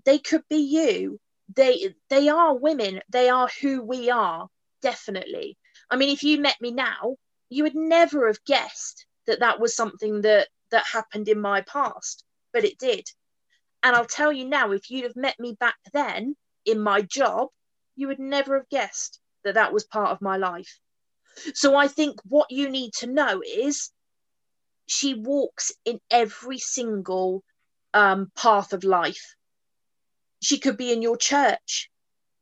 They 0.05 0.19
could 0.19 0.43
be 0.49 0.59
you. 0.59 1.19
They 1.55 1.95
they 2.09 2.29
are 2.29 2.55
women. 2.55 3.01
They 3.11 3.29
are 3.29 3.49
who 3.61 3.83
we 3.83 4.11
are. 4.11 4.49
Definitely. 4.81 5.57
I 5.91 5.97
mean, 5.97 6.11
if 6.11 6.23
you 6.23 6.41
met 6.41 6.57
me 6.61 6.71
now, 6.71 7.17
you 7.53 7.65
would 7.65 7.75
never 7.75 8.29
have 8.29 8.43
guessed 8.45 9.07
that 9.27 9.41
that 9.41 9.61
was 9.61 9.77
something 9.77 10.23
that 10.23 10.49
that 10.71 10.85
happened 10.87 11.29
in 11.29 11.41
my 11.41 11.61
past, 11.61 12.25
but 12.53 12.65
it 12.65 12.79
did. 12.79 13.07
And 13.83 13.95
I'll 13.95 14.07
tell 14.07 14.33
you 14.33 14.49
now, 14.49 14.73
if 14.73 14.91
you'd 14.91 15.05
have 15.05 15.17
met 15.17 15.39
me 15.39 15.57
back 15.61 15.77
then 15.93 16.35
in 16.65 16.81
my 16.81 17.03
job, 17.03 17.49
you 17.95 18.09
would 18.09 18.19
never 18.19 18.57
have 18.57 18.69
guessed 18.71 19.21
that 19.45 19.55
that 19.55 19.73
was 19.73 19.85
part 19.85 20.11
of 20.11 20.23
my 20.23 20.39
life. 20.39 20.79
So 21.55 21.77
I 21.77 21.89
think 21.89 22.21
what 22.25 22.51
you 22.51 22.71
need 22.71 22.93
to 22.99 23.07
know 23.07 23.43
is 23.47 23.91
she 24.87 25.15
walks 25.15 25.73
in 25.85 26.01
every 26.11 26.59
single 26.59 27.43
um, 27.93 28.33
path 28.35 28.73
of 28.73 28.85
life. 28.85 29.35
She 30.41 30.59
could 30.59 30.77
be 30.77 30.93
in 30.93 31.03
your 31.03 31.17
church. 31.17 31.91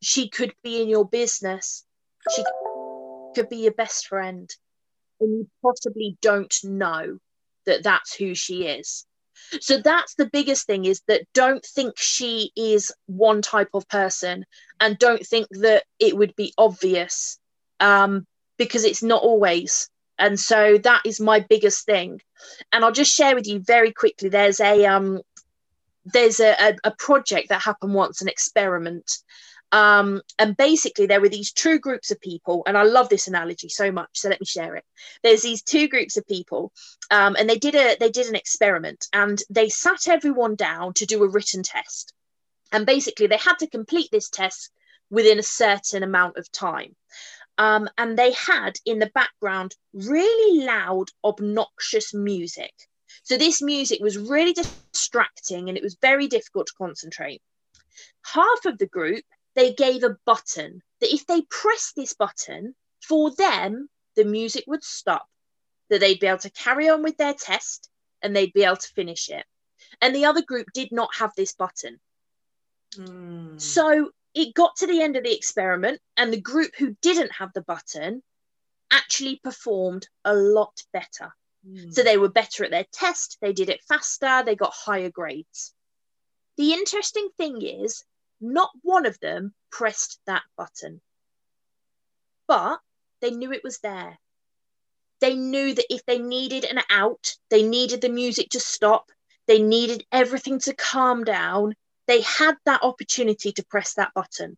She 0.02 0.28
could 0.28 0.54
be 0.62 0.80
in 0.80 0.88
your 0.88 1.06
business. 1.08 1.84
She 2.34 2.44
could 3.34 3.48
be 3.48 3.58
your 3.58 3.74
best 3.74 4.06
friend. 4.06 4.48
And 5.20 5.30
you 5.30 5.50
possibly 5.62 6.16
don't 6.22 6.54
know 6.64 7.18
that 7.66 7.82
that's 7.82 8.14
who 8.14 8.34
she 8.34 8.64
is. 8.64 9.06
So 9.60 9.78
that's 9.78 10.14
the 10.14 10.26
biggest 10.26 10.66
thing 10.66 10.84
is 10.84 11.02
that 11.08 11.26
don't 11.34 11.64
think 11.64 11.98
she 11.98 12.52
is 12.56 12.92
one 13.06 13.42
type 13.42 13.70
of 13.74 13.88
person 13.88 14.44
and 14.78 14.98
don't 14.98 15.26
think 15.26 15.48
that 15.50 15.84
it 15.98 16.16
would 16.16 16.36
be 16.36 16.52
obvious 16.56 17.38
um, 17.80 18.26
because 18.58 18.84
it's 18.84 19.02
not 19.02 19.22
always. 19.22 19.88
And 20.18 20.38
so 20.38 20.78
that 20.78 21.02
is 21.04 21.20
my 21.20 21.40
biggest 21.40 21.86
thing. 21.86 22.20
And 22.72 22.84
I'll 22.84 22.92
just 22.92 23.14
share 23.14 23.34
with 23.34 23.46
you 23.46 23.60
very 23.60 23.92
quickly. 23.92 24.28
There's 24.28 24.60
a 24.60 24.84
um, 24.84 25.20
there's 26.04 26.40
a, 26.40 26.52
a, 26.52 26.76
a 26.84 26.90
project 26.92 27.48
that 27.48 27.62
happened 27.62 27.94
once, 27.94 28.20
an 28.20 28.28
experiment. 28.28 29.18
Um, 29.72 30.22
and 30.38 30.56
basically, 30.56 31.06
there 31.06 31.20
were 31.20 31.28
these 31.28 31.52
two 31.52 31.78
groups 31.78 32.10
of 32.10 32.20
people, 32.20 32.62
and 32.66 32.76
I 32.76 32.82
love 32.82 33.08
this 33.08 33.28
analogy 33.28 33.68
so 33.68 33.92
much. 33.92 34.10
So 34.14 34.28
let 34.28 34.40
me 34.40 34.46
share 34.46 34.74
it. 34.74 34.84
There's 35.22 35.42
these 35.42 35.62
two 35.62 35.88
groups 35.88 36.16
of 36.16 36.26
people, 36.26 36.72
um, 37.10 37.36
and 37.38 37.48
they 37.48 37.58
did 37.58 37.74
a 37.74 37.96
they 38.00 38.10
did 38.10 38.26
an 38.26 38.34
experiment, 38.34 39.06
and 39.12 39.40
they 39.48 39.68
sat 39.68 40.08
everyone 40.08 40.56
down 40.56 40.94
to 40.94 41.06
do 41.06 41.22
a 41.22 41.28
written 41.28 41.62
test. 41.62 42.12
And 42.72 42.86
basically, 42.86 43.26
they 43.26 43.36
had 43.36 43.58
to 43.60 43.68
complete 43.68 44.08
this 44.10 44.28
test 44.28 44.70
within 45.10 45.38
a 45.38 45.44
certain 45.44 46.02
amount 46.02 46.36
of 46.36 46.50
time. 46.52 46.96
Um, 47.58 47.88
and 47.98 48.16
they 48.16 48.32
had 48.32 48.76
in 48.86 49.00
the 49.00 49.10
background 49.12 49.74
really 49.92 50.64
loud, 50.64 51.08
obnoxious 51.24 52.14
music. 52.14 52.72
So 53.22 53.36
this 53.36 53.60
music 53.60 54.00
was 54.00 54.16
really 54.16 54.54
distracting 54.54 55.68
and 55.68 55.76
it 55.76 55.82
was 55.82 55.98
very 56.00 56.26
difficult 56.26 56.68
to 56.68 56.74
concentrate. 56.78 57.42
Half 58.24 58.64
of 58.64 58.78
the 58.78 58.86
group, 58.86 59.24
they 59.60 59.74
gave 59.74 60.02
a 60.04 60.16
button 60.24 60.82
that 61.00 61.12
if 61.12 61.26
they 61.26 61.42
pressed 61.42 61.94
this 61.94 62.14
button, 62.14 62.74
for 63.06 63.30
them, 63.34 63.90
the 64.16 64.24
music 64.24 64.64
would 64.66 64.82
stop, 64.82 65.28
that 65.90 66.00
they'd 66.00 66.18
be 66.18 66.26
able 66.26 66.38
to 66.38 66.50
carry 66.50 66.88
on 66.88 67.02
with 67.02 67.18
their 67.18 67.34
test 67.34 67.90
and 68.22 68.34
they'd 68.34 68.54
be 68.54 68.64
able 68.64 68.76
to 68.76 68.94
finish 68.94 69.28
it. 69.28 69.44
And 70.00 70.14
the 70.14 70.24
other 70.24 70.42
group 70.42 70.68
did 70.72 70.92
not 70.92 71.10
have 71.18 71.32
this 71.36 71.52
button. 71.52 72.00
Mm. 72.96 73.60
So 73.60 74.10
it 74.34 74.54
got 74.54 74.76
to 74.76 74.86
the 74.86 75.02
end 75.02 75.16
of 75.16 75.24
the 75.24 75.36
experiment, 75.36 76.00
and 76.16 76.32
the 76.32 76.40
group 76.40 76.70
who 76.78 76.96
didn't 77.02 77.32
have 77.32 77.52
the 77.52 77.62
button 77.62 78.22
actually 78.90 79.40
performed 79.44 80.08
a 80.24 80.34
lot 80.34 80.82
better. 80.92 81.34
Mm. 81.68 81.92
So 81.92 82.02
they 82.02 82.16
were 82.16 82.30
better 82.30 82.64
at 82.64 82.70
their 82.70 82.86
test, 82.92 83.36
they 83.42 83.52
did 83.52 83.68
it 83.68 83.84
faster, 83.86 84.42
they 84.42 84.56
got 84.56 84.72
higher 84.72 85.10
grades. 85.10 85.74
The 86.56 86.72
interesting 86.72 87.28
thing 87.36 87.60
is, 87.62 88.04
not 88.40 88.70
one 88.82 89.06
of 89.06 89.18
them 89.20 89.54
pressed 89.70 90.20
that 90.26 90.42
button, 90.56 91.00
but 92.46 92.80
they 93.20 93.30
knew 93.30 93.52
it 93.52 93.64
was 93.64 93.78
there. 93.78 94.18
They 95.20 95.34
knew 95.34 95.74
that 95.74 95.92
if 95.92 96.04
they 96.06 96.18
needed 96.18 96.64
an 96.64 96.80
out, 96.88 97.36
they 97.50 97.62
needed 97.62 98.00
the 98.00 98.08
music 98.08 98.50
to 98.50 98.60
stop, 98.60 99.10
they 99.46 99.60
needed 99.62 100.04
everything 100.10 100.58
to 100.60 100.74
calm 100.74 101.24
down, 101.24 101.74
they 102.06 102.22
had 102.22 102.56
that 102.64 102.82
opportunity 102.82 103.52
to 103.52 103.64
press 103.66 103.94
that 103.94 104.12
button. 104.14 104.56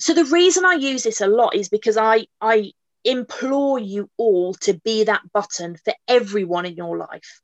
So 0.00 0.14
the 0.14 0.24
reason 0.24 0.64
I 0.64 0.74
use 0.74 1.02
this 1.02 1.20
a 1.20 1.26
lot 1.26 1.54
is 1.54 1.68
because 1.68 1.96
I 1.96 2.26
I 2.40 2.72
implore 3.04 3.78
you 3.78 4.10
all 4.16 4.54
to 4.54 4.74
be 4.84 5.04
that 5.04 5.22
button 5.32 5.76
for 5.76 5.94
everyone 6.06 6.66
in 6.66 6.76
your 6.76 6.96
life 6.96 7.40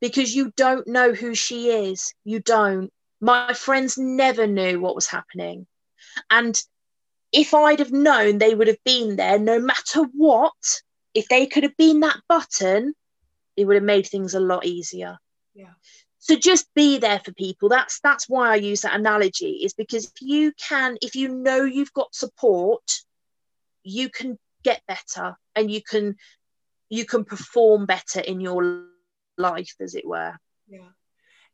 because 0.00 0.34
you 0.34 0.52
don't 0.56 0.86
know 0.86 1.12
who 1.12 1.34
she 1.34 1.70
is. 1.70 2.12
You 2.24 2.40
don't. 2.40 2.92
My 3.20 3.54
friends 3.54 3.96
never 3.96 4.46
knew 4.46 4.80
what 4.80 4.94
was 4.94 5.06
happening. 5.06 5.66
And 6.30 6.60
if 7.32 7.54
I'd 7.54 7.78
have 7.78 7.92
known 7.92 8.38
they 8.38 8.54
would 8.54 8.68
have 8.68 8.82
been 8.84 9.16
there 9.16 9.38
no 9.38 9.58
matter 9.58 10.02
what, 10.14 10.80
if 11.14 11.28
they 11.28 11.46
could 11.46 11.62
have 11.62 11.76
been 11.76 12.00
that 12.00 12.20
button, 12.28 12.94
it 13.56 13.64
would 13.64 13.76
have 13.76 13.82
made 13.84 14.06
things 14.06 14.34
a 14.34 14.40
lot 14.40 14.66
easier. 14.66 15.18
Yeah. 15.54 15.72
so 16.18 16.36
just 16.36 16.66
be 16.74 16.98
there 16.98 17.20
for 17.20 17.32
people 17.32 17.68
that's 17.70 18.00
that's 18.00 18.28
why 18.28 18.50
i 18.50 18.56
use 18.56 18.82
that 18.82 18.94
analogy 18.94 19.60
is 19.64 19.72
because 19.72 20.04
if 20.04 20.20
you 20.20 20.52
can 20.52 20.98
if 21.00 21.14
you 21.14 21.28
know 21.28 21.64
you've 21.64 21.92
got 21.94 22.14
support 22.14 22.82
you 23.82 24.10
can 24.10 24.38
get 24.62 24.82
better 24.86 25.36
and 25.54 25.70
you 25.70 25.80
can 25.82 26.16
you 26.90 27.06
can 27.06 27.24
perform 27.24 27.86
better 27.86 28.20
in 28.20 28.40
your 28.40 28.84
life 29.38 29.74
as 29.80 29.94
it 29.94 30.06
were 30.06 30.34
yeah 30.68 30.90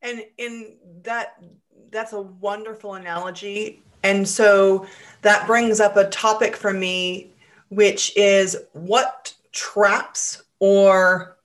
and 0.02 0.24
in 0.38 0.76
that 1.02 1.42
that's 1.90 2.12
a 2.12 2.20
wonderful 2.20 2.94
analogy. 2.94 3.82
And 4.02 4.26
so 4.26 4.86
that 5.20 5.46
brings 5.46 5.78
up 5.78 5.96
a 5.96 6.08
topic 6.08 6.56
for 6.56 6.72
me 6.72 7.28
which 7.68 8.14
is 8.18 8.56
what 8.72 9.32
traps 9.52 10.42
or 10.58 11.38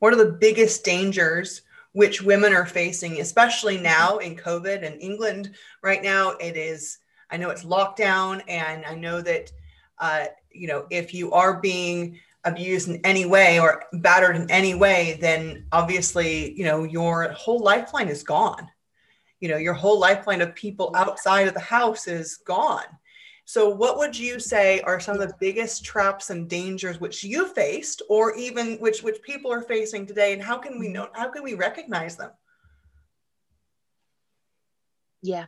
what 0.00 0.12
are 0.12 0.16
the 0.16 0.32
biggest 0.32 0.84
dangers 0.84 1.62
which 1.92 2.20
women 2.22 2.52
are 2.52 2.66
facing 2.66 3.20
especially 3.20 3.78
now 3.78 4.18
in 4.18 4.34
covid 4.34 4.82
in 4.82 4.94
england 5.00 5.54
right 5.82 6.02
now? 6.02 6.30
It 6.32 6.56
is 6.56 6.98
i 7.30 7.36
know 7.36 7.50
it's 7.50 7.64
lockdown 7.64 8.42
and 8.48 8.84
i 8.86 8.94
know 8.94 9.20
that 9.20 9.52
uh, 9.98 10.26
you 10.50 10.66
know 10.66 10.86
if 10.90 11.12
you 11.12 11.32
are 11.32 11.60
being 11.60 12.18
abused 12.44 12.88
in 12.88 13.00
any 13.04 13.26
way 13.26 13.60
or 13.60 13.84
battered 13.94 14.36
in 14.36 14.50
any 14.50 14.74
way, 14.74 15.18
then 15.20 15.66
obviously, 15.72 16.52
you 16.58 16.64
know, 16.64 16.84
your 16.84 17.30
whole 17.32 17.60
lifeline 17.60 18.08
is 18.08 18.22
gone. 18.22 18.68
You 19.40 19.48
know, 19.48 19.56
your 19.56 19.74
whole 19.74 19.98
lifeline 19.98 20.40
of 20.40 20.54
people 20.54 20.92
outside 20.94 21.48
of 21.48 21.54
the 21.54 21.60
house 21.60 22.08
is 22.08 22.38
gone. 22.38 22.86
So, 23.44 23.68
what 23.70 23.96
would 23.96 24.18
you 24.18 24.40
say 24.40 24.80
are 24.82 25.00
some 25.00 25.18
of 25.18 25.26
the 25.26 25.34
biggest 25.40 25.84
traps 25.84 26.28
and 26.28 26.50
dangers 26.50 27.00
which 27.00 27.24
you 27.24 27.48
faced, 27.48 28.02
or 28.10 28.36
even 28.36 28.76
which 28.76 29.02
which 29.02 29.22
people 29.22 29.50
are 29.50 29.62
facing 29.62 30.06
today, 30.06 30.34
and 30.34 30.42
how 30.42 30.58
can 30.58 30.78
we 30.78 30.88
know? 30.88 31.08
How 31.14 31.30
can 31.30 31.42
we 31.42 31.54
recognize 31.54 32.16
them? 32.16 32.30
Yeah, 35.22 35.46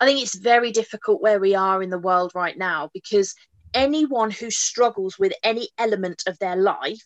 I 0.00 0.06
think 0.06 0.20
it's 0.20 0.36
very 0.36 0.72
difficult 0.72 1.22
where 1.22 1.38
we 1.38 1.54
are 1.54 1.82
in 1.82 1.90
the 1.90 1.98
world 1.98 2.32
right 2.34 2.58
now 2.58 2.90
because 2.92 3.34
anyone 3.74 4.30
who 4.30 4.50
struggles 4.50 5.18
with 5.18 5.32
any 5.42 5.68
element 5.78 6.24
of 6.26 6.38
their 6.38 6.56
life, 6.56 7.04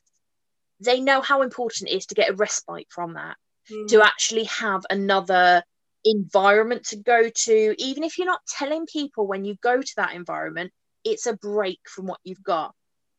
they 0.81 1.01
know 1.01 1.21
how 1.21 1.43
important 1.43 1.91
it 1.91 1.95
is 1.95 2.07
to 2.07 2.15
get 2.15 2.31
a 2.31 2.35
respite 2.35 2.89
from 2.91 3.15
that, 3.15 3.37
mm. 3.71 3.89
to 3.89 4.03
actually 4.03 4.45
have 4.45 4.83
another 4.91 5.63
environment 6.05 6.85
to 6.87 6.97
go 6.97 7.29
to. 7.29 7.75
Even 7.79 8.05
if 8.05 8.19
you're 8.19 8.27
not 8.27 8.47
telling 8.47 8.87
people 8.87 9.27
when 9.27 9.45
you 9.45 9.57
go 9.63 9.81
to 9.81 9.93
that 9.97 10.15
environment, 10.15 10.73
it's 11.05 11.27
a 11.27 11.37
break 11.37 11.81
from 11.89 12.07
what 12.07 12.21
you've 12.25 12.43
got. 12.43 12.75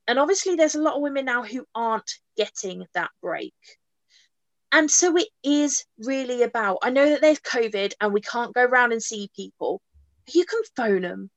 And 0.07 0.19
obviously, 0.19 0.55
there's 0.55 0.75
a 0.75 0.81
lot 0.81 0.95
of 0.95 1.01
women 1.01 1.25
now 1.25 1.43
who 1.43 1.65
aren't 1.73 2.11
getting 2.35 2.85
that 2.93 3.11
break. 3.21 3.53
And 4.73 4.89
so 4.89 5.15
it 5.15 5.27
is 5.43 5.85
really 5.99 6.41
about, 6.41 6.79
I 6.81 6.89
know 6.89 7.07
that 7.07 7.21
there's 7.21 7.39
COVID 7.39 7.93
and 8.01 8.11
we 8.11 8.21
can't 8.21 8.55
go 8.55 8.63
around 8.63 8.91
and 8.91 9.01
see 9.01 9.29
people, 9.35 9.81
you 10.31 10.45
can 10.45 10.61
phone 10.75 11.03
them, 11.03 11.29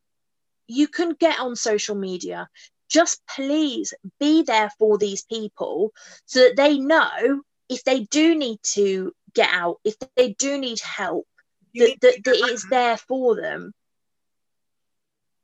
you 0.66 0.88
can 0.88 1.12
get 1.12 1.38
on 1.40 1.56
social 1.56 1.94
media. 1.94 2.48
Just 2.88 3.20
please 3.26 3.92
be 4.20 4.42
there 4.42 4.70
for 4.78 4.96
these 4.98 5.22
people 5.22 5.92
so 6.24 6.40
that 6.40 6.56
they 6.56 6.78
know 6.78 7.42
if 7.68 7.82
they 7.84 8.04
do 8.04 8.34
need 8.36 8.58
to 8.62 9.12
get 9.34 9.50
out 9.52 9.78
if 9.84 9.96
they 10.16 10.32
do 10.32 10.58
need 10.58 10.80
help 10.80 11.26
that, 11.74 11.96
that, 12.00 12.24
that 12.24 12.34
it 12.34 12.50
is 12.50 12.66
there 12.70 12.96
for 12.96 13.36
them. 13.36 13.72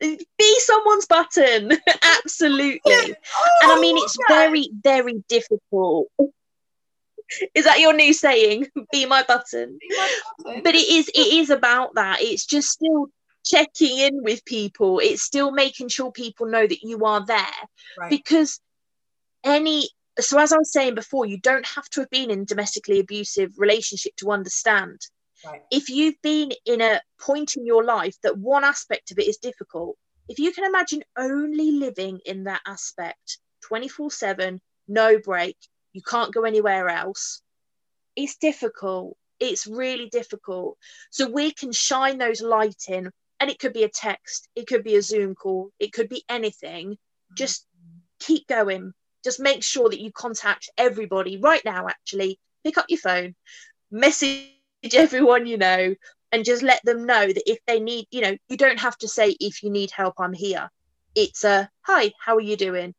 Be 0.00 0.61
someone's 0.61 1.06
button. 1.06 1.72
Absolutely. 2.18 2.80
And 2.92 3.16
i 3.62 3.78
mean 3.80 3.96
oh, 3.98 4.02
it's 4.02 4.16
very 4.28 4.70
very 4.82 5.22
difficult. 5.28 6.08
Is 7.54 7.64
that 7.64 7.80
your 7.80 7.92
new 7.92 8.12
saying? 8.12 8.66
Be 8.92 9.06
my 9.06 9.22
button, 9.22 9.78
be 9.80 9.96
my 9.96 10.18
button. 10.38 10.62
but 10.62 10.74
it 10.74 10.88
is 10.88 11.08
it 11.08 11.32
is 11.35 11.50
about 11.50 11.94
that. 11.94 12.18
It's 12.20 12.44
just 12.44 12.68
still 12.68 13.08
checking 13.44 13.98
in 13.98 14.22
with 14.22 14.44
people 14.44 14.98
it's 15.00 15.22
still 15.22 15.50
making 15.50 15.88
sure 15.88 16.12
people 16.12 16.46
know 16.46 16.66
that 16.66 16.83
you 16.83 17.05
are 17.05 17.24
there 17.26 17.37
right. 17.98 18.11
because 18.11 18.61
any 19.44 19.88
so 20.20 20.38
as 20.38 20.52
i 20.52 20.59
was 20.59 20.72
saying 20.72 20.94
before 20.94 21.26
you 21.26 21.38
don't 21.38 21.66
have 21.66 21.88
to 21.88 22.00
have 22.00 22.11
been 22.11 22.31
in 22.31 22.44
domestically 22.44 23.00
abusive 23.00 23.50
relationship 23.57 24.14
to 24.16 24.31
understand 24.31 25.00
right. 25.44 25.62
if 25.70 25.88
you've 25.88 26.20
been 26.22 26.52
in 26.66 26.81
a 26.81 27.00
point 27.20 27.57
in 27.57 27.66
your 27.66 27.85
life 27.85 28.14
that 28.22 28.38
one 28.38 28.64
aspect 28.64 29.11
of 29.11 29.18
it 29.18 29.26
is 29.26 29.38
difficult 29.38 29.96
if 30.28 30.38
you 30.38 30.52
can 30.52 30.64
imagine 30.64 31.02
only 31.16 31.72
living 31.72 32.20
in 32.24 32.44
that 32.44 32.61
aspect 32.66 33.38
24 33.62 34.11
7 34.11 34.61
no 34.88 35.18
break 35.18 35.57
you 35.92 36.02
can't 36.02 36.35
go 36.35 36.42
anywhere 36.44 36.88
else 36.88 37.42
it's 38.16 38.37
difficult 38.37 39.16
it's 39.40 39.66
really 39.66 40.09
difficult 40.09 40.76
so 41.11 41.28
we 41.28 41.50
can 41.50 41.72
shine 41.72 42.18
those 42.18 42.40
light 42.40 42.85
in 42.88 43.11
and 43.42 43.50
it 43.50 43.59
could 43.59 43.72
be 43.72 43.83
a 43.83 43.88
text 43.88 44.48
it 44.55 44.68
could 44.68 44.85
be 44.85 44.94
a 44.94 45.02
zoom 45.02 45.35
call 45.35 45.70
it 45.81 45.92
could 45.92 46.09
be 46.09 46.24
anything. 46.28 46.96
Just 47.37 47.66
keep 48.20 48.46
going. 48.46 48.92
Just 49.24 49.40
make 49.40 49.64
sure 49.64 49.88
that 49.90 50.00
you 50.00 50.12
contact 50.12 50.70
everybody 50.78 51.38
right 51.38 51.64
now 51.64 51.88
actually. 51.88 52.38
Pick 52.62 52.78
up 52.78 52.87
your 52.88 53.00
phone 53.00 53.35
message 53.90 54.46
everyone 54.94 55.46
you 55.46 55.59
know 55.59 55.94
and 56.31 56.44
just 56.44 56.62
let 56.62 56.81
them 56.85 57.05
know 57.05 57.26
that 57.26 57.50
if 57.50 57.59
they 57.66 57.78
need 57.78 58.07
you 58.11 58.22
know 58.22 58.35
you 58.48 58.57
don't 58.57 58.81
have 58.81 58.96
to 58.96 59.09
say 59.09 59.37
if 59.38 59.62
you 59.62 59.70
need 59.70 59.90
help 59.90 60.14
i'm 60.18 60.33
here. 60.33 60.70
It's 61.16 61.42
a 61.44 61.68
hi 61.83 62.12
how 62.24 62.37
are 62.37 62.48
you 62.52 62.57
doing? 62.57 62.94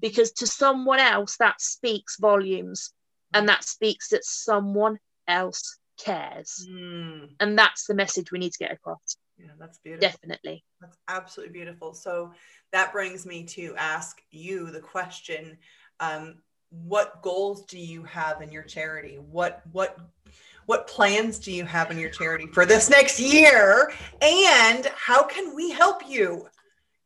Because 0.00 0.32
to 0.32 0.46
someone 0.48 0.98
else 0.98 1.36
that 1.36 1.60
speaks 1.60 2.18
volumes 2.18 2.92
and 3.32 3.48
that 3.48 3.62
speaks 3.62 4.08
that 4.08 4.24
someone 4.24 4.98
else 5.28 5.78
cares. 6.04 6.66
Mm. 6.68 7.28
and 7.38 7.56
that's 7.56 7.86
the 7.86 7.94
message 7.94 8.32
we 8.32 8.40
need 8.40 8.52
to 8.52 8.58
get 8.58 8.72
across 8.72 9.16
yeah, 9.38 9.46
that's 9.58 9.78
beautiful. 9.78 10.08
Definitely. 10.08 10.64
That's 10.80 10.98
absolutely 11.08 11.52
beautiful. 11.52 11.94
So 11.94 12.32
that 12.72 12.92
brings 12.92 13.26
me 13.26 13.44
to 13.44 13.74
ask 13.76 14.20
you 14.30 14.70
the 14.70 14.80
question 14.80 15.58
um, 16.00 16.36
what 16.70 17.22
goals 17.22 17.64
do 17.66 17.78
you 17.78 18.02
have 18.04 18.42
in 18.42 18.50
your 18.50 18.62
charity? 18.62 19.16
What, 19.16 19.62
what, 19.72 19.98
what 20.66 20.86
plans 20.86 21.38
do 21.38 21.52
you 21.52 21.64
have 21.64 21.90
in 21.90 21.98
your 21.98 22.10
charity 22.10 22.46
for 22.46 22.66
this 22.66 22.90
next 22.90 23.20
year? 23.20 23.92
And 24.20 24.86
how 24.96 25.22
can 25.22 25.54
we 25.54 25.70
help 25.70 26.02
you? 26.08 26.48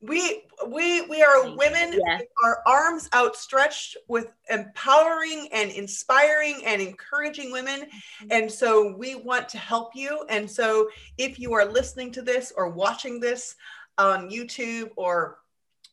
We 0.00 0.44
we 0.68 1.02
we 1.02 1.22
are 1.22 1.56
women 1.56 1.98
yeah. 2.06 2.20
our 2.44 2.62
arms 2.66 3.08
outstretched 3.14 3.96
with 4.06 4.28
empowering 4.48 5.48
and 5.52 5.70
inspiring 5.72 6.62
and 6.64 6.80
encouraging 6.80 7.50
women. 7.50 7.80
Mm-hmm. 7.80 8.28
and 8.30 8.50
so 8.50 8.94
we 8.96 9.16
want 9.16 9.48
to 9.50 9.58
help 9.58 9.96
you. 9.96 10.24
And 10.28 10.48
so 10.48 10.88
if 11.16 11.38
you 11.38 11.52
are 11.54 11.64
listening 11.64 12.12
to 12.12 12.22
this 12.22 12.52
or 12.56 12.68
watching 12.68 13.18
this 13.18 13.56
on 13.96 14.30
youtube 14.30 14.90
or 14.94 15.38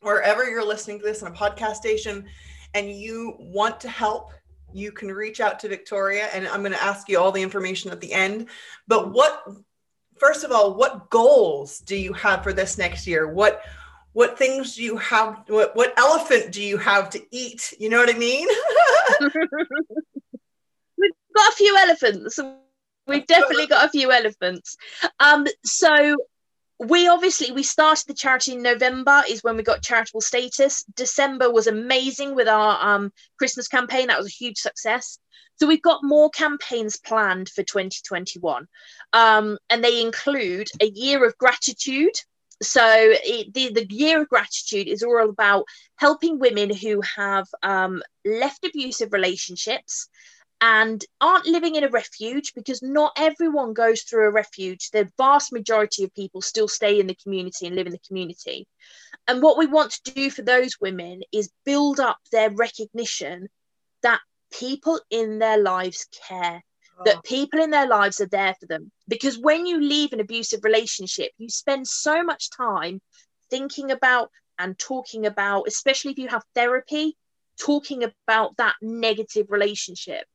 wherever 0.01 0.47
you're 0.47 0.65
listening 0.65 0.99
to 0.99 1.05
this 1.05 1.23
on 1.23 1.31
a 1.31 1.35
podcast 1.35 1.75
station 1.75 2.25
and 2.75 2.91
you 2.91 3.35
want 3.39 3.79
to 3.79 3.89
help 3.89 4.31
you 4.71 4.91
can 4.91 5.11
reach 5.11 5.39
out 5.39 5.57
to 5.59 5.67
victoria 5.67 6.27
and 6.33 6.47
i'm 6.49 6.59
going 6.59 6.71
to 6.71 6.83
ask 6.83 7.09
you 7.09 7.17
all 7.17 7.31
the 7.31 7.41
information 7.41 7.89
at 7.89 7.99
the 7.99 8.13
end. 8.13 8.47
But 8.87 9.11
what 9.11 9.47
first 10.17 10.43
of 10.43 10.51
all 10.51 10.75
what 10.75 11.09
goals 11.09 11.79
do 11.79 11.95
you 11.95 12.13
have 12.13 12.43
for 12.43 12.53
this 12.53 12.77
next 12.77 13.07
year? 13.07 13.27
What 13.27 13.63
what 14.15 14.37
things 14.37 14.77
do 14.77 14.83
you 14.83 14.95
have 14.95 15.43
what, 15.47 15.75
what 15.75 15.93
elephant 15.99 16.53
do 16.53 16.63
you 16.63 16.77
have 16.77 17.09
to 17.09 17.21
eat? 17.31 17.73
You 17.77 17.89
know 17.89 17.99
what 17.99 18.09
i 18.09 18.17
mean? 18.17 18.47
We've 20.97 21.11
got 21.35 21.51
a 21.51 21.55
few 21.57 21.77
elephants. 21.77 22.39
We've 23.07 23.27
definitely 23.27 23.67
got 23.67 23.85
a 23.85 23.89
few 23.89 24.13
elephants. 24.13 24.77
Um 25.19 25.45
so 25.65 26.15
we 26.79 27.09
obviously 27.09 27.51
we 27.51 27.63
started 27.63 28.05
the 28.07 28.13
charity 28.13 28.53
in 28.53 28.61
november 28.61 29.21
is 29.29 29.43
when 29.43 29.57
we 29.57 29.63
got 29.63 29.83
charitable 29.83 30.21
status. 30.21 30.85
December 30.95 31.51
was 31.51 31.67
amazing 31.67 32.35
with 32.35 32.47
our 32.47 32.81
um, 32.81 33.11
christmas 33.37 33.67
campaign. 33.67 34.07
That 34.07 34.17
was 34.17 34.27
a 34.27 34.43
huge 34.43 34.59
success. 34.59 35.19
So 35.57 35.67
we've 35.67 35.81
got 35.81 36.03
more 36.03 36.29
campaigns 36.29 36.97
planned 36.97 37.49
for 37.49 37.63
2021 37.63 38.65
um, 39.11 39.57
and 39.69 39.83
they 39.83 40.01
include 40.01 40.69
a 40.81 40.85
year 40.85 41.25
of 41.25 41.37
gratitude 41.37 42.15
so 42.61 42.83
it, 42.87 43.53
the, 43.53 43.73
the 43.73 43.93
year 43.93 44.21
of 44.21 44.29
gratitude 44.29 44.87
is 44.87 45.03
all 45.03 45.29
about 45.29 45.65
helping 45.97 46.39
women 46.39 46.73
who 46.73 47.01
have 47.01 47.47
um, 47.63 48.01
left 48.23 48.65
abusive 48.65 49.11
relationships 49.11 50.07
and 50.61 51.03
aren't 51.19 51.45
living 51.45 51.75
in 51.75 51.83
a 51.83 51.89
refuge 51.89 52.53
because 52.55 52.81
not 52.81 53.11
everyone 53.17 53.73
goes 53.73 54.03
through 54.03 54.27
a 54.27 54.31
refuge. 54.31 54.89
The 54.91 55.09
vast 55.17 55.51
majority 55.51 56.03
of 56.03 56.13
people 56.13 56.41
still 56.41 56.67
stay 56.67 56.99
in 56.99 57.07
the 57.07 57.15
community 57.15 57.67
and 57.67 57.75
live 57.75 57.87
in 57.87 57.91
the 57.91 57.99
community. 58.07 58.67
And 59.27 59.41
what 59.41 59.57
we 59.57 59.67
want 59.67 59.91
to 59.91 60.13
do 60.13 60.29
for 60.29 60.43
those 60.43 60.79
women 60.79 61.21
is 61.33 61.51
build 61.65 61.99
up 61.99 62.17
their 62.31 62.51
recognition 62.51 63.49
that 64.01 64.21
people 64.51 64.99
in 65.09 65.39
their 65.39 65.57
lives 65.57 66.07
care 66.27 66.63
that 67.03 67.23
people 67.23 67.59
in 67.59 67.71
their 67.71 67.87
lives 67.87 68.21
are 68.21 68.27
there 68.27 68.55
for 68.59 68.67
them. 68.67 68.91
Because 69.07 69.37
when 69.37 69.65
you 69.65 69.81
leave 69.81 70.13
an 70.13 70.19
abusive 70.21 70.63
relationship, 70.63 71.31
you 71.37 71.49
spend 71.49 71.87
so 71.87 72.23
much 72.23 72.49
time 72.49 73.01
thinking 73.49 73.91
about 73.91 74.29
and 74.57 74.77
talking 74.79 75.25
about, 75.25 75.67
especially 75.67 76.11
if 76.11 76.17
you 76.17 76.29
have 76.29 76.43
therapy, 76.55 77.17
talking 77.59 78.03
about 78.03 78.55
that 78.57 78.75
negative 78.81 79.47
relationship. 79.49 80.25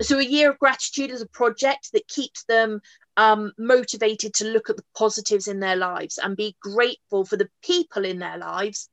so 0.00 0.18
a 0.18 0.24
year 0.24 0.50
of 0.50 0.58
gratitude 0.58 1.10
is 1.10 1.22
a 1.22 1.28
project 1.28 1.90
that 1.92 2.06
keeps 2.06 2.44
them 2.44 2.80
um, 3.16 3.52
motivated 3.58 4.32
to 4.34 4.44
look 4.44 4.70
at 4.70 4.76
the 4.76 4.84
positives 4.96 5.48
in 5.48 5.58
their 5.58 5.74
lives 5.74 6.18
and 6.18 6.36
be 6.36 6.56
grateful 6.60 7.24
for 7.24 7.36
the 7.36 7.48
people 7.62 8.04
in 8.04 8.20
their 8.20 8.38
lives 8.38 8.88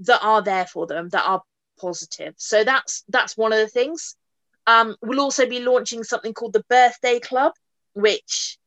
that 0.00 0.20
are 0.22 0.42
there 0.42 0.66
for 0.66 0.86
them 0.88 1.08
that 1.10 1.24
are 1.24 1.42
positive 1.78 2.34
so 2.36 2.64
that's 2.64 3.04
that's 3.08 3.36
one 3.36 3.52
of 3.52 3.58
the 3.58 3.68
things 3.68 4.16
um, 4.66 4.96
we'll 5.02 5.20
also 5.20 5.46
be 5.46 5.60
launching 5.60 6.04
something 6.04 6.34
called 6.34 6.52
the 6.52 6.64
birthday 6.68 7.18
club 7.18 7.52
which 7.94 8.58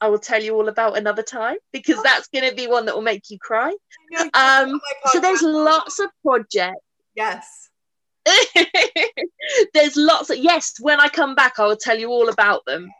I 0.00 0.08
will 0.08 0.18
tell 0.18 0.42
you 0.42 0.54
all 0.54 0.68
about 0.68 0.98
another 0.98 1.22
time 1.22 1.56
because 1.72 2.02
that's 2.02 2.28
going 2.28 2.48
to 2.48 2.54
be 2.54 2.66
one 2.66 2.86
that 2.86 2.94
will 2.94 3.02
make 3.02 3.30
you 3.30 3.38
cry. 3.38 3.74
Um, 4.34 4.80
so 5.06 5.20
there's 5.20 5.42
lots 5.42 5.98
of 5.98 6.10
projects. 6.22 6.80
Yes. 7.14 7.70
there's 9.74 9.96
lots 9.96 10.30
of 10.30 10.36
yes. 10.36 10.74
When 10.80 11.00
I 11.00 11.08
come 11.08 11.34
back, 11.34 11.58
I 11.58 11.66
will 11.66 11.76
tell 11.76 11.98
you 11.98 12.08
all 12.10 12.28
about 12.28 12.64
them. 12.66 12.90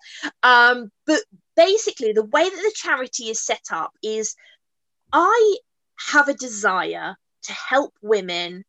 Um, 0.43 0.91
but 1.07 1.21
basically, 1.57 2.13
the 2.13 2.25
way 2.25 2.45
that 2.45 2.51
the 2.51 2.73
charity 2.75 3.25
is 3.25 3.45
set 3.45 3.65
up 3.71 3.91
is, 4.03 4.35
I 5.13 5.57
have 6.11 6.29
a 6.29 6.35
desire 6.35 7.17
to 7.43 7.53
help 7.53 7.93
women 8.01 8.65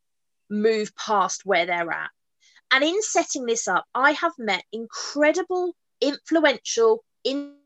move 0.50 0.94
past 0.96 1.46
where 1.46 1.64
they're 1.64 1.90
at, 1.90 2.10
and 2.70 2.84
in 2.84 3.02
setting 3.02 3.46
this 3.46 3.68
up, 3.68 3.84
I 3.94 4.12
have 4.12 4.32
met 4.38 4.64
incredible, 4.72 5.74
influential 6.00 7.04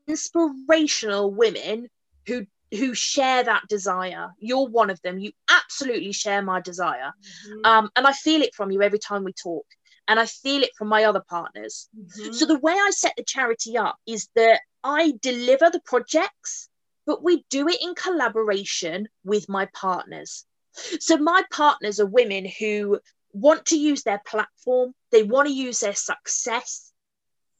inspirational 0.07 1.31
women 1.31 1.87
who 2.27 2.45
who 2.71 2.95
share 2.95 3.43
that 3.43 3.67
desire. 3.69 4.29
You're 4.39 4.67
one 4.67 4.89
of 4.89 4.99
them. 5.03 5.19
You 5.19 5.31
absolutely 5.49 6.11
share 6.11 6.41
my 6.41 6.59
desire. 6.59 7.13
Mm-hmm. 7.47 7.65
um, 7.65 7.89
and 7.95 8.07
i 8.07 8.13
feel 8.13 8.41
it 8.41 8.55
from 8.55 8.71
you 8.71 8.81
every 8.81 8.99
time 8.99 9.23
we 9.23 9.33
talk. 9.33 9.65
And 10.07 10.19
i 10.19 10.25
feel 10.25 10.63
it 10.63 10.71
from 10.77 10.87
my 10.87 11.03
other 11.03 11.23
partners. 11.29 11.87
Mm-hmm. 11.95 12.33
so 12.33 12.45
the 12.45 12.59
way 12.59 12.73
i 12.73 12.89
set 12.91 13.13
the 13.15 13.23
charity 13.23 13.77
up 13.77 13.97
is 14.05 14.27
that 14.35 14.61
i 14.83 15.13
deliver 15.21 15.69
the 15.69 15.81
projects 15.85 16.69
but 17.05 17.23
we 17.23 17.45
do 17.49 17.67
it 17.67 17.81
in 17.81 17.95
collaboration 17.95 19.07
with 19.23 19.49
my 19.49 19.67
partners. 19.73 20.45
So 20.99 21.17
my 21.17 21.43
partners 21.51 21.99
are 21.99 22.05
women 22.05 22.49
who 22.59 22.99
want 23.33 23.65
to 23.65 23.77
use 23.77 24.03
their 24.03 24.21
platform 24.25 24.93
they 25.11 25.23
want 25.23 25.47
to 25.47 25.53
use 25.53 25.79
their 25.79 25.95
success 25.95 26.93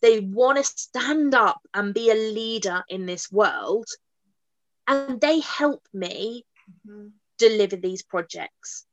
they 0.03 0.19
want 0.19 0.57
to 0.57 0.63
stand 0.65 1.33
up 1.33 1.61
and 1.73 1.93
be 1.93 2.11
a 2.11 2.13
leader 2.13 2.83
in 2.89 3.05
this 3.05 3.31
world. 3.31 3.87
And 4.85 5.19
they 5.21 5.39
help 5.39 5.81
me 5.93 6.45
mm-hmm. 6.85 7.07
deliver 7.37 7.77
these 7.77 8.03
projects. 8.03 8.85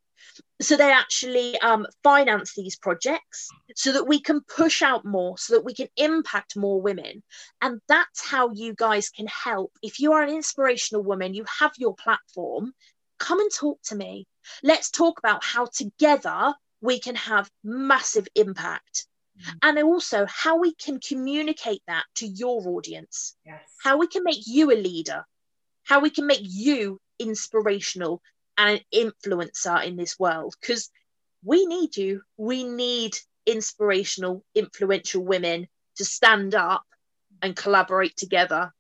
So 0.62 0.76
they 0.76 0.92
actually 0.92 1.58
um, 1.58 1.84
finance 2.04 2.54
these 2.54 2.76
projects 2.76 3.48
so 3.74 3.92
that 3.94 4.06
we 4.06 4.20
can 4.20 4.42
push 4.42 4.82
out 4.82 5.04
more, 5.04 5.36
so 5.36 5.54
that 5.54 5.64
we 5.64 5.74
can 5.74 5.88
impact 5.96 6.56
more 6.56 6.80
women. 6.80 7.24
And 7.60 7.80
that's 7.88 8.24
how 8.24 8.52
you 8.52 8.72
guys 8.72 9.08
can 9.08 9.26
help. 9.26 9.72
If 9.82 9.98
you 9.98 10.12
are 10.12 10.22
an 10.22 10.32
inspirational 10.32 11.02
woman, 11.02 11.34
you 11.34 11.44
have 11.58 11.72
your 11.76 11.96
platform, 11.96 12.72
come 13.18 13.40
and 13.40 13.50
talk 13.52 13.82
to 13.86 13.96
me. 13.96 14.28
Let's 14.62 14.92
talk 14.92 15.18
about 15.18 15.42
how 15.42 15.66
together 15.66 16.54
we 16.80 16.98
can 17.00 17.14
have 17.16 17.50
massive 17.62 18.28
impact. 18.34 19.06
Mm. 19.40 19.54
and 19.62 19.78
also 19.78 20.26
how 20.26 20.58
we 20.58 20.74
can 20.74 21.00
communicate 21.00 21.82
that 21.86 22.04
to 22.16 22.26
your 22.26 22.60
audience. 22.68 23.36
Yes. 23.46 23.62
how 23.82 23.96
we 23.96 24.06
can 24.06 24.22
make 24.24 24.42
you 24.46 24.70
a 24.70 24.74
leader. 24.74 25.24
How 25.84 26.00
we 26.00 26.10
can 26.10 26.26
make 26.26 26.42
you 26.42 27.00
inspirational 27.18 28.22
and 28.58 28.80
an 28.80 28.84
influencer 28.92 29.84
in 29.84 29.96
this 29.96 30.18
world. 30.18 30.54
Because 30.60 30.90
we 31.42 31.64
need 31.66 31.96
you. 31.96 32.22
We 32.36 32.64
need 32.64 33.16
inspirational 33.46 34.44
influential 34.54 35.24
women 35.24 35.68
to 35.96 36.04
stand 36.04 36.54
up 36.54 36.84
and 37.42 37.56
collaborate 37.56 38.16
together. 38.16 38.72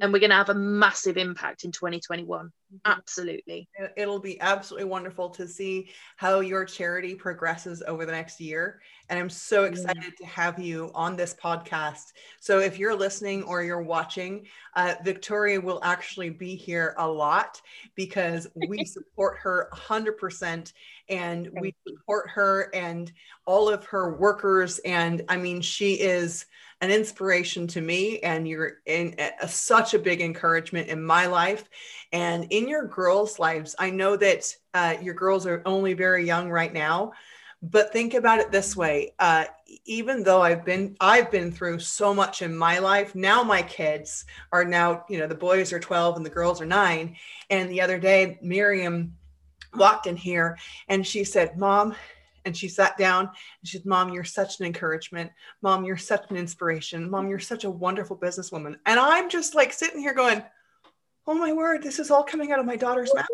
And 0.00 0.12
we're 0.12 0.20
going 0.20 0.30
to 0.30 0.36
have 0.36 0.48
a 0.48 0.54
massive 0.54 1.16
impact 1.16 1.64
in 1.64 1.72
2021 1.72 2.46
mm-hmm. 2.46 2.65
Absolutely. 2.84 3.68
It'll 3.96 4.18
be 4.18 4.40
absolutely 4.40 4.88
wonderful 4.88 5.30
to 5.30 5.46
see 5.46 5.90
how 6.16 6.40
your 6.40 6.64
charity 6.64 7.14
progresses 7.14 7.82
over 7.86 8.06
the 8.06 8.12
next 8.12 8.40
year 8.40 8.80
and 9.08 9.18
i'm 9.18 9.30
so 9.30 9.64
excited 9.64 10.02
yeah. 10.04 10.10
to 10.18 10.26
have 10.26 10.58
you 10.58 10.90
on 10.94 11.16
this 11.16 11.34
podcast. 11.34 12.12
So 12.40 12.58
if 12.58 12.78
you're 12.78 12.94
listening 12.94 13.42
or 13.44 13.62
you're 13.62 13.82
watching 13.82 14.46
uh, 14.74 14.94
victoria 15.04 15.60
will 15.60 15.80
actually 15.82 16.30
be 16.30 16.54
here 16.54 16.94
a 16.98 17.08
lot 17.08 17.60
because 17.94 18.46
we 18.68 18.84
support 18.84 19.38
her 19.38 19.68
100% 19.72 20.72
and 21.08 21.48
we 21.60 21.74
support 21.86 22.28
her 22.30 22.70
and 22.74 23.12
all 23.46 23.68
of 23.68 23.84
her 23.84 24.16
workers 24.16 24.78
and 24.80 25.22
i 25.28 25.36
mean 25.36 25.60
she 25.60 25.94
is 25.94 26.46
an 26.82 26.90
inspiration 26.90 27.66
to 27.66 27.80
me 27.80 28.18
and 28.20 28.46
you're 28.46 28.78
in 28.84 29.14
a, 29.18 29.48
such 29.48 29.94
a 29.94 29.98
big 29.98 30.20
encouragement 30.20 30.88
in 30.88 31.02
my 31.02 31.26
life 31.26 31.68
and 32.12 32.46
in 32.56 32.66
your 32.66 32.86
girls 32.86 33.38
lives 33.38 33.74
i 33.78 33.90
know 33.90 34.16
that 34.16 34.54
uh, 34.74 34.94
your 35.02 35.14
girls 35.14 35.46
are 35.46 35.62
only 35.66 35.92
very 35.92 36.24
young 36.24 36.50
right 36.50 36.72
now 36.72 37.12
but 37.62 37.92
think 37.92 38.14
about 38.14 38.38
it 38.38 38.50
this 38.50 38.74
way 38.74 39.12
uh, 39.18 39.44
even 39.84 40.22
though 40.22 40.40
i've 40.40 40.64
been 40.64 40.96
i've 41.00 41.30
been 41.30 41.52
through 41.52 41.78
so 41.78 42.14
much 42.14 42.40
in 42.40 42.56
my 42.56 42.78
life 42.78 43.14
now 43.14 43.42
my 43.42 43.60
kids 43.60 44.24
are 44.52 44.64
now 44.64 45.04
you 45.08 45.18
know 45.18 45.26
the 45.26 45.34
boys 45.34 45.72
are 45.72 45.80
12 45.80 46.16
and 46.16 46.24
the 46.24 46.30
girls 46.30 46.60
are 46.60 46.66
9 46.66 47.14
and 47.50 47.70
the 47.70 47.80
other 47.80 47.98
day 47.98 48.38
miriam 48.40 49.14
walked 49.74 50.06
in 50.06 50.16
here 50.16 50.56
and 50.88 51.06
she 51.06 51.24
said 51.24 51.58
mom 51.58 51.94
and 52.46 52.56
she 52.56 52.68
sat 52.68 52.96
down 52.96 53.24
and 53.24 53.34
she 53.64 53.76
said, 53.76 53.84
Mom, 53.84 54.12
you're 54.12 54.22
such 54.22 54.60
an 54.60 54.66
encouragement. 54.66 55.32
Mom, 55.62 55.84
you're 55.84 55.96
such 55.96 56.30
an 56.30 56.36
inspiration. 56.36 57.10
Mom, 57.10 57.28
you're 57.28 57.40
such 57.40 57.64
a 57.64 57.70
wonderful 57.70 58.16
businesswoman. 58.16 58.76
And 58.86 59.00
I'm 59.00 59.28
just 59.28 59.56
like 59.56 59.72
sitting 59.72 59.98
here 59.98 60.14
going, 60.14 60.44
Oh 61.26 61.34
my 61.34 61.52
word, 61.52 61.82
this 61.82 61.98
is 61.98 62.10
all 62.10 62.22
coming 62.22 62.52
out 62.52 62.60
of 62.60 62.66
my 62.66 62.76
daughter's 62.76 63.14
mouth. 63.14 63.26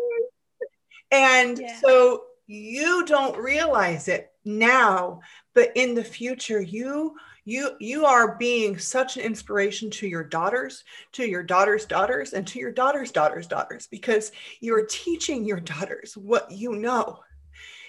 And 1.11 1.59
yeah. 1.59 1.79
so 1.79 2.23
you 2.47 3.05
don't 3.05 3.37
realize 3.37 4.07
it 4.07 4.31
now, 4.45 5.21
but 5.53 5.71
in 5.75 5.93
the 5.93 6.03
future, 6.03 6.61
you 6.61 7.15
you 7.45 7.71
you 7.79 8.05
are 8.05 8.37
being 8.37 8.77
such 8.77 9.17
an 9.17 9.23
inspiration 9.23 9.89
to 9.89 10.07
your 10.07 10.23
daughters 10.23 10.83
to 11.11 11.27
your 11.27 11.43
daughters 11.43 11.85
daughters 11.85 12.33
and 12.33 12.47
to 12.47 12.59
your 12.59 12.71
daughters 12.71 13.11
daughters 13.11 13.47
daughters 13.47 13.87
because 13.87 14.31
you're 14.61 14.85
teaching 14.85 15.43
your 15.43 15.59
daughters 15.59 16.15
what 16.15 16.49
you 16.51 16.73
know 16.75 17.19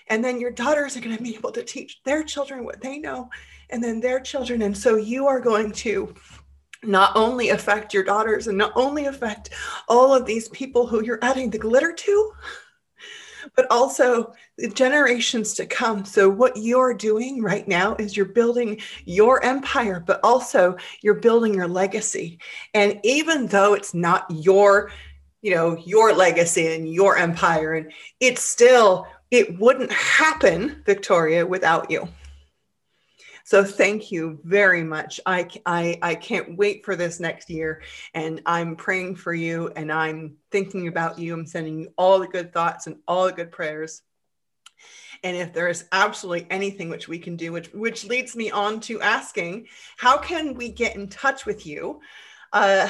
and 0.09 0.25
then 0.25 0.41
your 0.41 0.51
daughters 0.51 0.97
are 0.97 1.01
going 1.01 1.17
to 1.17 1.23
be 1.23 1.37
able 1.37 1.53
to 1.53 1.63
teach 1.63 2.01
their 2.05 2.25
children 2.25 2.65
what 2.65 2.81
they 2.81 2.99
know 2.99 3.31
and 3.71 3.83
then 3.83 4.01
their 4.01 4.19
children 4.19 4.63
and 4.63 4.77
so 4.77 4.97
you 4.97 5.27
are 5.27 5.41
going 5.41 5.71
to 5.71 6.13
not 6.87 7.17
only 7.17 7.51
affect 7.51 7.95
your 7.95 8.05
daughters 8.05 8.47
and 8.47 8.59
not 8.59 8.73
only 8.77 9.07
affect 9.07 9.51
all 9.89 10.15
of 10.15 10.27
these 10.27 10.49
people 10.51 10.87
who 10.87 11.05
you're 11.05 11.19
adding 11.23 11.51
the 11.51 11.59
glitter 11.59 11.93
to 11.93 12.33
but 13.57 13.67
also 13.71 14.33
the 14.59 14.69
generations 14.69 15.55
to 15.55 15.67
come. 15.67 16.05
So, 16.05 16.29
what 16.29 16.57
you're 16.57 16.95
doing 16.95 17.43
right 17.43 17.67
now 17.67 17.95
is 17.97 18.17
you're 18.17 18.27
building 18.27 18.81
your 19.05 19.45
empire, 19.45 20.03
but 20.05 20.21
also 20.23 20.77
you're 21.03 21.15
building 21.15 21.55
your 21.55 21.69
legacy. 21.69 22.39
And 22.73 23.01
even 23.05 23.47
though 23.47 23.75
it's 23.75 23.95
not 23.95 24.27
your, 24.31 24.91
you 25.43 25.55
know, 25.55 25.77
your 25.85 26.15
legacy 26.15 26.75
and 26.75 26.93
your 26.93 27.17
empire, 27.17 27.75
and 27.75 27.93
it's 28.21 28.43
still 28.43 29.07
it 29.31 29.59
wouldn't 29.59 29.93
happen, 29.93 30.83
Victoria, 30.87 31.47
without 31.47 31.91
you. 31.91 32.09
So 33.47 33.63
thank 33.63 34.11
you 34.11 34.41
very 34.43 34.83
much. 34.83 35.21
I, 35.27 35.47
I, 35.67 35.99
I 36.01 36.15
can't 36.15 36.57
wait 36.57 36.83
for 36.83 36.97
this 36.97 37.21
next 37.21 37.51
year. 37.51 37.83
And 38.15 38.41
I'm 38.47 38.75
praying 38.75 39.17
for 39.17 39.35
you 39.35 39.71
and 39.77 39.93
I'm 39.93 40.37
thinking 40.51 40.89
about 40.89 41.19
you. 41.19 41.35
I'm 41.35 41.47
sending 41.47 41.79
you 41.79 41.93
all 41.99 42.19
the 42.19 42.27
good 42.27 42.55
thoughts 42.55 42.87
and 42.87 42.97
all 43.07 43.27
the 43.27 43.33
good 43.33 43.53
prayers. 43.53 44.01
And 45.23 45.37
if 45.37 45.53
there 45.53 45.69
is 45.69 45.85
absolutely 45.93 46.47
anything 46.51 46.89
which 46.89 47.07
we 47.07 47.19
can 47.19 47.37
do, 47.37 47.53
which, 47.53 47.69
which 47.75 48.05
leads 48.05 48.35
me 48.35 48.51
on 48.51 48.81
to 48.81 49.03
asking, 49.03 49.69
how 49.99 50.17
can 50.17 50.55
we 50.55 50.71
get 50.71 50.97
in 50.97 51.09
touch 51.09 51.45
with 51.45 51.67
you? 51.67 52.01
Uh, 52.51 52.89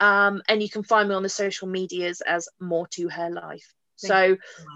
Um, 0.00 0.42
and 0.48 0.62
you 0.62 0.70
can 0.70 0.84
find 0.84 1.08
me 1.08 1.16
on 1.16 1.24
the 1.24 1.28
social 1.28 1.66
medias 1.66 2.20
as 2.20 2.48
more 2.60 2.86
to 2.92 3.08
her 3.08 3.28
life. 3.28 3.74
Thank 4.00 4.12
so, 4.12 4.36
so 4.36 4.66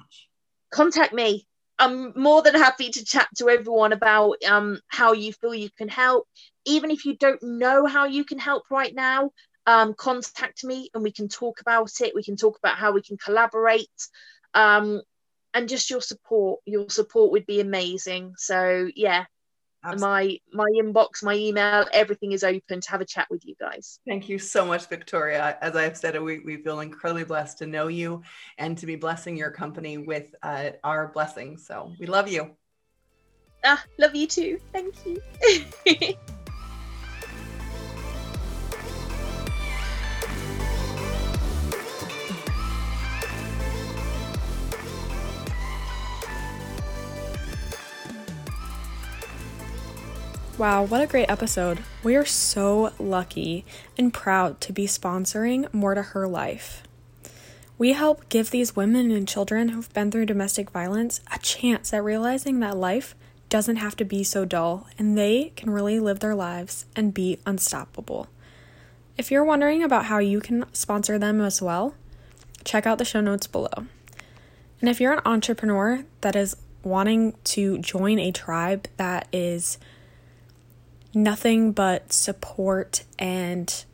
contact 0.72 1.14
me. 1.14 1.47
I'm 1.78 2.12
more 2.20 2.43
than 2.43 2.55
happy 2.55 2.91
to 2.91 3.05
chat 3.05 3.28
to 3.39 3.49
everyone 3.49 3.93
about 3.93 4.43
um, 4.45 4.80
how 4.89 5.12
you 5.12 5.33
feel 5.33 5.55
you 5.55 5.70
can 5.78 5.89
help. 5.89 6.26
Even 6.64 6.91
if 6.91 7.05
you 7.05 7.16
don't 7.16 7.41
know 7.41 7.87
how 7.87 8.07
you 8.07 8.24
can 8.24 8.41
help 8.41 8.64
right 8.68 8.93
now, 8.93 9.30
um, 9.67 9.95
contact 9.95 10.65
me 10.65 10.91
and 10.95 11.03
we 11.03 11.13
can 11.13 11.29
talk 11.29 11.61
about 11.61 12.01
it. 12.01 12.15
We 12.15 12.23
can 12.23 12.37
talk 12.37 12.59
about 12.59 12.79
how 12.79 12.93
we 12.93 13.03
can 13.03 13.17
collaborate. 13.17 13.89
Um, 14.55 15.03
and 15.55 15.69
just 15.69 15.91
your 15.91 16.01
support. 16.01 16.61
Your 16.65 16.89
support 16.89 17.33
would 17.33 17.47
be 17.47 17.61
amazing. 17.61 18.35
So, 18.39 18.89
yeah, 18.97 19.27
Absolutely. 19.85 20.41
my 20.53 20.65
my 20.65 20.81
inbox 20.81 21.25
my 21.25 21.35
email 21.35 21.87
everything 21.93 22.31
is 22.31 22.45
open 22.45 22.81
to 22.81 22.91
have 22.91 23.01
a 23.01 23.05
chat 23.05 23.27
with 23.31 23.45
you 23.45 23.57
guys 23.59 23.99
thank 24.07 24.29
you 24.29 24.39
so 24.39 24.65
much 24.65 24.87
victoria 24.87 25.59
as 25.61 25.75
i've 25.75 25.97
said 25.97 26.21
we, 26.23 26.39
we 26.39 26.57
feel 26.59 26.79
incredibly 26.81 27.25
blessed 27.25 27.59
to 27.59 27.67
know 27.67 27.89
you 27.89 28.23
and 28.59 28.79
to 28.79 28.87
be 28.87 28.95
blessing 28.95 29.37
your 29.37 29.51
company 29.51 29.99
with 29.99 30.37
uh, 30.45 30.71
our 30.85 31.09
blessings 31.09 31.67
so 31.67 31.93
we 31.99 32.07
love 32.07 32.29
you 32.29 32.55
ah 33.65 33.83
love 33.99 34.15
you 34.15 34.29
too 34.29 34.61
thank 34.73 34.95
you 35.05 36.15
Wow, 50.63 50.85
what 50.85 51.01
a 51.01 51.09
great 51.09 51.29
episode. 51.29 51.81
We 52.05 52.15
are 52.15 52.25
so 52.25 52.93
lucky 53.01 53.65
and 53.99 54.15
proud 54.15 54.61
to 54.61 54.73
be 54.73 54.87
sponsoring 54.87 55.67
More 55.75 55.97
to 55.97 56.03
Her 56.03 56.29
Life. 56.29 56.85
We 57.79 57.95
help 57.95 58.29
give 58.29 58.53
these 58.53 58.77
women 58.77 59.11
and 59.11 59.27
children 59.27 59.71
who've 59.71 59.93
been 59.93 60.13
through 60.13 60.27
domestic 60.27 60.71
violence 60.71 61.21
a 61.35 61.41
chance 61.41 61.93
at 61.93 62.05
realizing 62.05 62.61
that 62.61 62.77
life 62.77 63.17
doesn't 63.49 63.75
have 63.75 63.97
to 63.97 64.05
be 64.05 64.23
so 64.23 64.45
dull 64.45 64.87
and 64.97 65.19
they 65.19 65.53
can 65.57 65.71
really 65.71 65.99
live 65.99 66.21
their 66.21 66.37
lives 66.37 66.87
and 66.95 67.13
be 67.13 67.41
unstoppable. 67.45 68.29
If 69.19 69.33
you're 69.33 69.43
wondering 69.43 69.83
about 69.83 70.05
how 70.05 70.19
you 70.19 70.39
can 70.39 70.67
sponsor 70.73 71.19
them 71.19 71.41
as 71.41 71.61
well, 71.61 71.97
check 72.63 72.87
out 72.87 72.99
the 72.99 73.05
show 73.05 73.21
notes 73.21 73.49
below. 73.49 73.89
And 74.81 74.89
if 74.89 75.01
you're 75.01 75.15
an 75.15 75.23
entrepreneur 75.27 76.05
that 76.21 76.37
is 76.37 76.57
wanting 76.85 77.35
to 77.47 77.79
join 77.79 78.21
a 78.21 78.31
tribe 78.31 78.87
that 78.97 79.27
is 79.33 79.79
nothing 81.15 81.73
but 81.73 82.13
support 82.13 83.05
and 83.19 83.85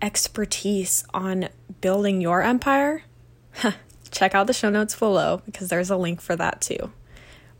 expertise 0.00 1.04
on 1.14 1.48
building 1.80 2.20
your 2.20 2.42
empire, 2.42 3.04
check 4.10 4.34
out 4.34 4.46
the 4.46 4.52
show 4.52 4.70
notes 4.70 4.96
below 4.96 5.42
because 5.44 5.68
there's 5.68 5.90
a 5.90 5.96
link 5.96 6.20
for 6.20 6.36
that 6.36 6.60
too. 6.60 6.92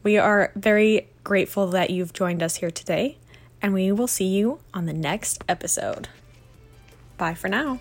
We 0.03 0.19
are 0.19 0.53
very 0.57 1.09
grateful 1.23 1.69
that 1.69 1.91
you've 1.91 2.13
joined 2.13 2.43
us 2.43 2.57
here 2.57 2.71
today, 2.71 3.19
and 3.61 3.73
we 3.73 3.93
will 3.93 4.09
see 4.09 4.27
you 4.27 4.59
on 4.75 4.87
the 4.87 4.93
next 4.93 5.45
episode. 5.49 6.09
Bye 7.17 7.35
for 7.35 7.49
now. 7.49 7.79